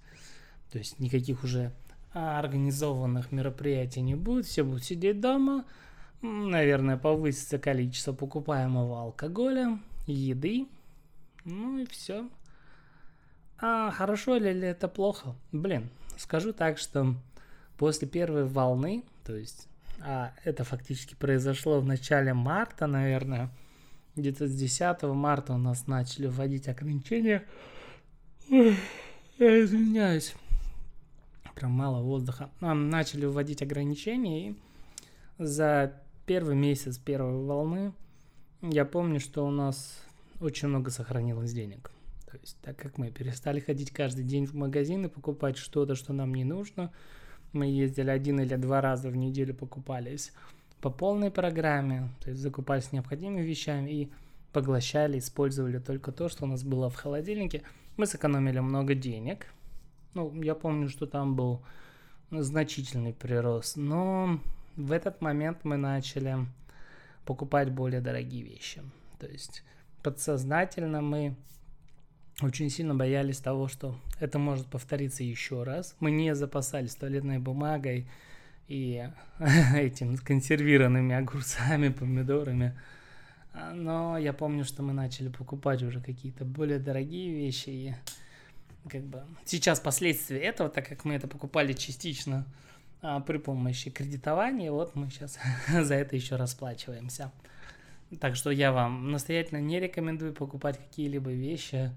то 0.71 0.77
есть 0.77 0.99
никаких 0.99 1.43
уже 1.43 1.71
организованных 2.13 3.31
мероприятий 3.31 4.01
не 4.01 4.15
будет, 4.15 4.45
все 4.45 4.63
будут 4.63 4.83
сидеть 4.83 5.19
дома, 5.19 5.65
наверное, 6.21 6.97
повысится 6.97 7.59
количество 7.59 8.13
покупаемого 8.13 9.01
алкоголя, 9.01 9.79
еды, 10.05 10.67
ну 11.45 11.79
и 11.79 11.85
все. 11.85 12.29
А 13.59 13.91
хорошо 13.91 14.37
ли, 14.37 14.53
ли 14.53 14.67
это 14.67 14.87
плохо? 14.87 15.35
Блин, 15.51 15.89
скажу 16.17 16.53
так, 16.53 16.77
что 16.77 17.15
после 17.77 18.07
первой 18.07 18.45
волны, 18.45 19.03
то 19.25 19.35
есть 19.35 19.67
а 19.99 20.33
это 20.43 20.63
фактически 20.63 21.15
произошло 21.15 21.79
в 21.79 21.85
начале 21.85 22.33
марта, 22.33 22.87
наверное, 22.87 23.49
где-то 24.15 24.47
с 24.47 24.55
10 24.55 25.03
марта 25.03 25.53
у 25.53 25.57
нас 25.57 25.87
начали 25.87 26.27
вводить 26.27 26.67
ограничения. 26.67 27.45
Я 28.47 29.63
извиняюсь. 29.63 30.35
Прям 31.55 31.71
мало 31.71 32.03
воздуха. 32.03 32.51
Нам 32.59 32.89
начали 32.89 33.25
вводить 33.25 33.63
ограничения, 33.63 34.49
и 34.49 34.55
за 35.39 35.99
первый 36.27 36.55
месяц 36.55 36.99
первой 36.99 37.43
волны 37.43 37.93
я 38.61 38.85
помню, 38.85 39.19
что 39.19 39.47
у 39.47 39.49
нас 39.49 40.03
очень 40.41 40.67
много 40.67 40.91
сохранилось 40.91 41.53
денег. 41.53 41.89
То 42.29 42.37
есть, 42.37 42.57
так 42.61 42.77
как 42.77 42.97
мы 42.97 43.09
перестали 43.09 43.61
ходить 43.61 43.91
каждый 43.91 44.25
день 44.25 44.45
в 44.45 44.53
магазин 44.53 45.05
и 45.05 45.09
покупать 45.09 45.57
что-то, 45.57 45.95
что 45.95 46.11
нам 46.13 46.35
не 46.35 46.43
нужно, 46.43 46.91
мы 47.53 47.67
ездили 47.67 48.09
один 48.09 48.41
или 48.41 48.55
два 48.55 48.81
раза 48.81 49.09
в 49.09 49.15
неделю, 49.15 49.55
покупались 49.55 50.33
по 50.81 50.89
полной 50.89 51.31
программе, 51.31 52.09
то 52.21 52.29
есть 52.29 52.41
закупались 52.41 52.91
необходимыми 52.91 53.41
вещами 53.41 53.89
и 53.89 54.11
поглощали, 54.51 55.19
использовали 55.19 55.79
только 55.79 56.11
то, 56.11 56.27
что 56.27 56.43
у 56.43 56.47
нас 56.47 56.63
было 56.63 56.89
в 56.89 56.95
холодильнике. 56.95 57.63
Мы 57.95 58.05
сэкономили 58.05 58.59
много 58.59 58.95
денег. 58.95 59.47
Ну, 60.13 60.41
я 60.41 60.55
помню, 60.55 60.89
что 60.89 61.05
там 61.05 61.35
был 61.35 61.61
значительный 62.31 63.13
прирост, 63.13 63.77
но 63.77 64.41
в 64.77 64.91
этот 64.91 65.21
момент 65.21 65.63
мы 65.63 65.75
начали 65.75 66.37
покупать 67.25 67.71
более 67.71 67.99
дорогие 67.99 68.43
вещи. 68.43 68.81
То 69.19 69.27
есть 69.27 69.63
подсознательно 70.03 71.01
мы 71.01 71.35
очень 72.41 72.69
сильно 72.69 72.93
боялись 72.93 73.39
того, 73.39 73.67
что 73.67 73.99
это 74.19 74.37
может 74.37 74.67
повториться 74.67 75.23
еще 75.23 75.63
раз. 75.63 75.95
Мы 75.99 76.11
не 76.11 76.35
запасались 76.35 76.95
туалетной 76.95 77.39
бумагой 77.39 78.07
и 78.67 79.09
этим 79.75 80.17
консервированными 80.17 81.15
огурцами, 81.15 81.89
помидорами. 81.89 82.79
А, 83.53 83.73
но 83.73 84.17
я 84.17 84.33
помню, 84.33 84.63
что 84.63 84.83
мы 84.83 84.93
начали 84.93 85.29
покупать 85.29 85.81
уже 85.81 85.99
какие-то 85.99 86.45
более 86.45 86.77
дорогие 86.77 87.33
вещи. 87.33 87.69
И 87.69 87.95
как 88.87 89.01
бы 89.01 89.23
сейчас 89.45 89.79
последствия 89.79 90.39
этого, 90.39 90.69
так 90.69 90.87
как 90.87 91.03
мы 91.05 91.15
это 91.15 91.27
покупали 91.27 91.73
частично 91.73 92.45
а, 93.01 93.19
при 93.19 93.37
помощи 93.37 93.89
кредитования. 93.89 94.71
Вот 94.71 94.95
мы 94.95 95.09
сейчас 95.09 95.37
за 95.69 95.95
это 95.95 96.15
еще 96.15 96.35
расплачиваемся. 96.35 97.31
Так 98.19 98.35
что 98.35 98.51
я 98.51 98.71
вам 98.71 99.11
настоятельно 99.11 99.59
не 99.59 99.79
рекомендую 99.79 100.33
покупать 100.33 100.77
какие-либо 100.77 101.31
вещи, 101.31 101.91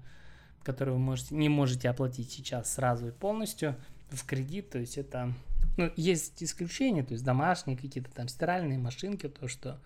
которые 0.63 0.95
вы 0.95 0.99
можете, 0.99 1.33
не 1.35 1.49
можете 1.49 1.89
оплатить 1.89 2.31
сейчас 2.31 2.73
сразу 2.73 3.07
и 3.07 3.11
полностью 3.11 3.75
в 4.09 4.25
кредит. 4.25 4.69
То 4.69 4.79
есть 4.79 4.97
это... 4.97 5.33
Ну, 5.77 5.89
есть 5.95 6.43
исключения, 6.43 7.03
то 7.03 7.13
есть 7.13 7.23
домашние 7.23 7.77
какие-то 7.77 8.11
там 8.11 8.27
стиральные 8.27 8.77
машинки, 8.77 9.29
то, 9.29 9.47
что 9.47 9.79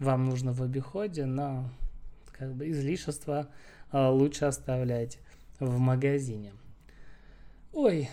вам 0.00 0.24
нужно 0.26 0.52
в 0.52 0.62
обиходе, 0.62 1.26
но 1.26 1.70
как 2.32 2.54
бы 2.54 2.68
излишества 2.70 3.48
а, 3.90 4.10
лучше 4.10 4.46
оставлять 4.46 5.18
в 5.60 5.78
магазине. 5.78 6.52
Ой, 7.72 8.08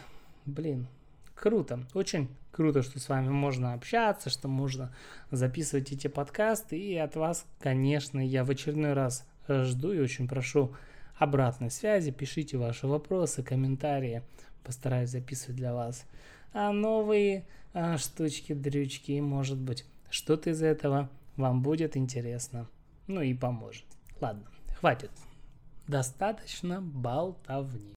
блин, 0.45 0.87
круто, 1.33 1.79
очень 1.93 2.29
круто, 2.55 2.81
что 2.81 2.99
с 2.99 3.09
вами 3.09 3.29
можно 3.29 3.73
общаться, 3.73 4.29
что 4.29 4.47
можно 4.47 4.95
записывать 5.29 5.91
эти 5.91 6.07
подкасты. 6.07 6.79
И 6.79 6.95
от 6.95 7.15
вас, 7.15 7.45
конечно, 7.59 8.25
я 8.25 8.45
в 8.45 8.49
очередной 8.49 8.93
раз 8.93 9.27
жду 9.49 9.91
и 9.91 9.99
очень 9.99 10.27
прошу 10.27 10.73
обратной 11.17 11.69
связи. 11.69 12.11
Пишите 12.11 12.57
ваши 12.57 12.87
вопросы, 12.87 13.43
комментарии. 13.43 14.23
Постараюсь 14.63 15.09
записывать 15.09 15.57
для 15.57 15.73
вас 15.73 16.05
а 16.55 16.71
новые 16.71 17.45
а, 17.73 17.97
штучки, 17.97 18.53
дрючки. 18.53 19.11
И, 19.11 19.21
может 19.21 19.59
быть, 19.59 19.85
что-то 20.09 20.51
из 20.51 20.63
этого 20.63 21.09
вам 21.35 21.61
будет 21.61 21.97
интересно. 21.97 22.67
Ну 23.07 23.21
и 23.21 23.33
поможет. 23.33 23.85
Ладно, 24.21 24.45
хватит. 24.79 25.11
Достаточно 25.87 26.81
болтовни. 26.81 27.93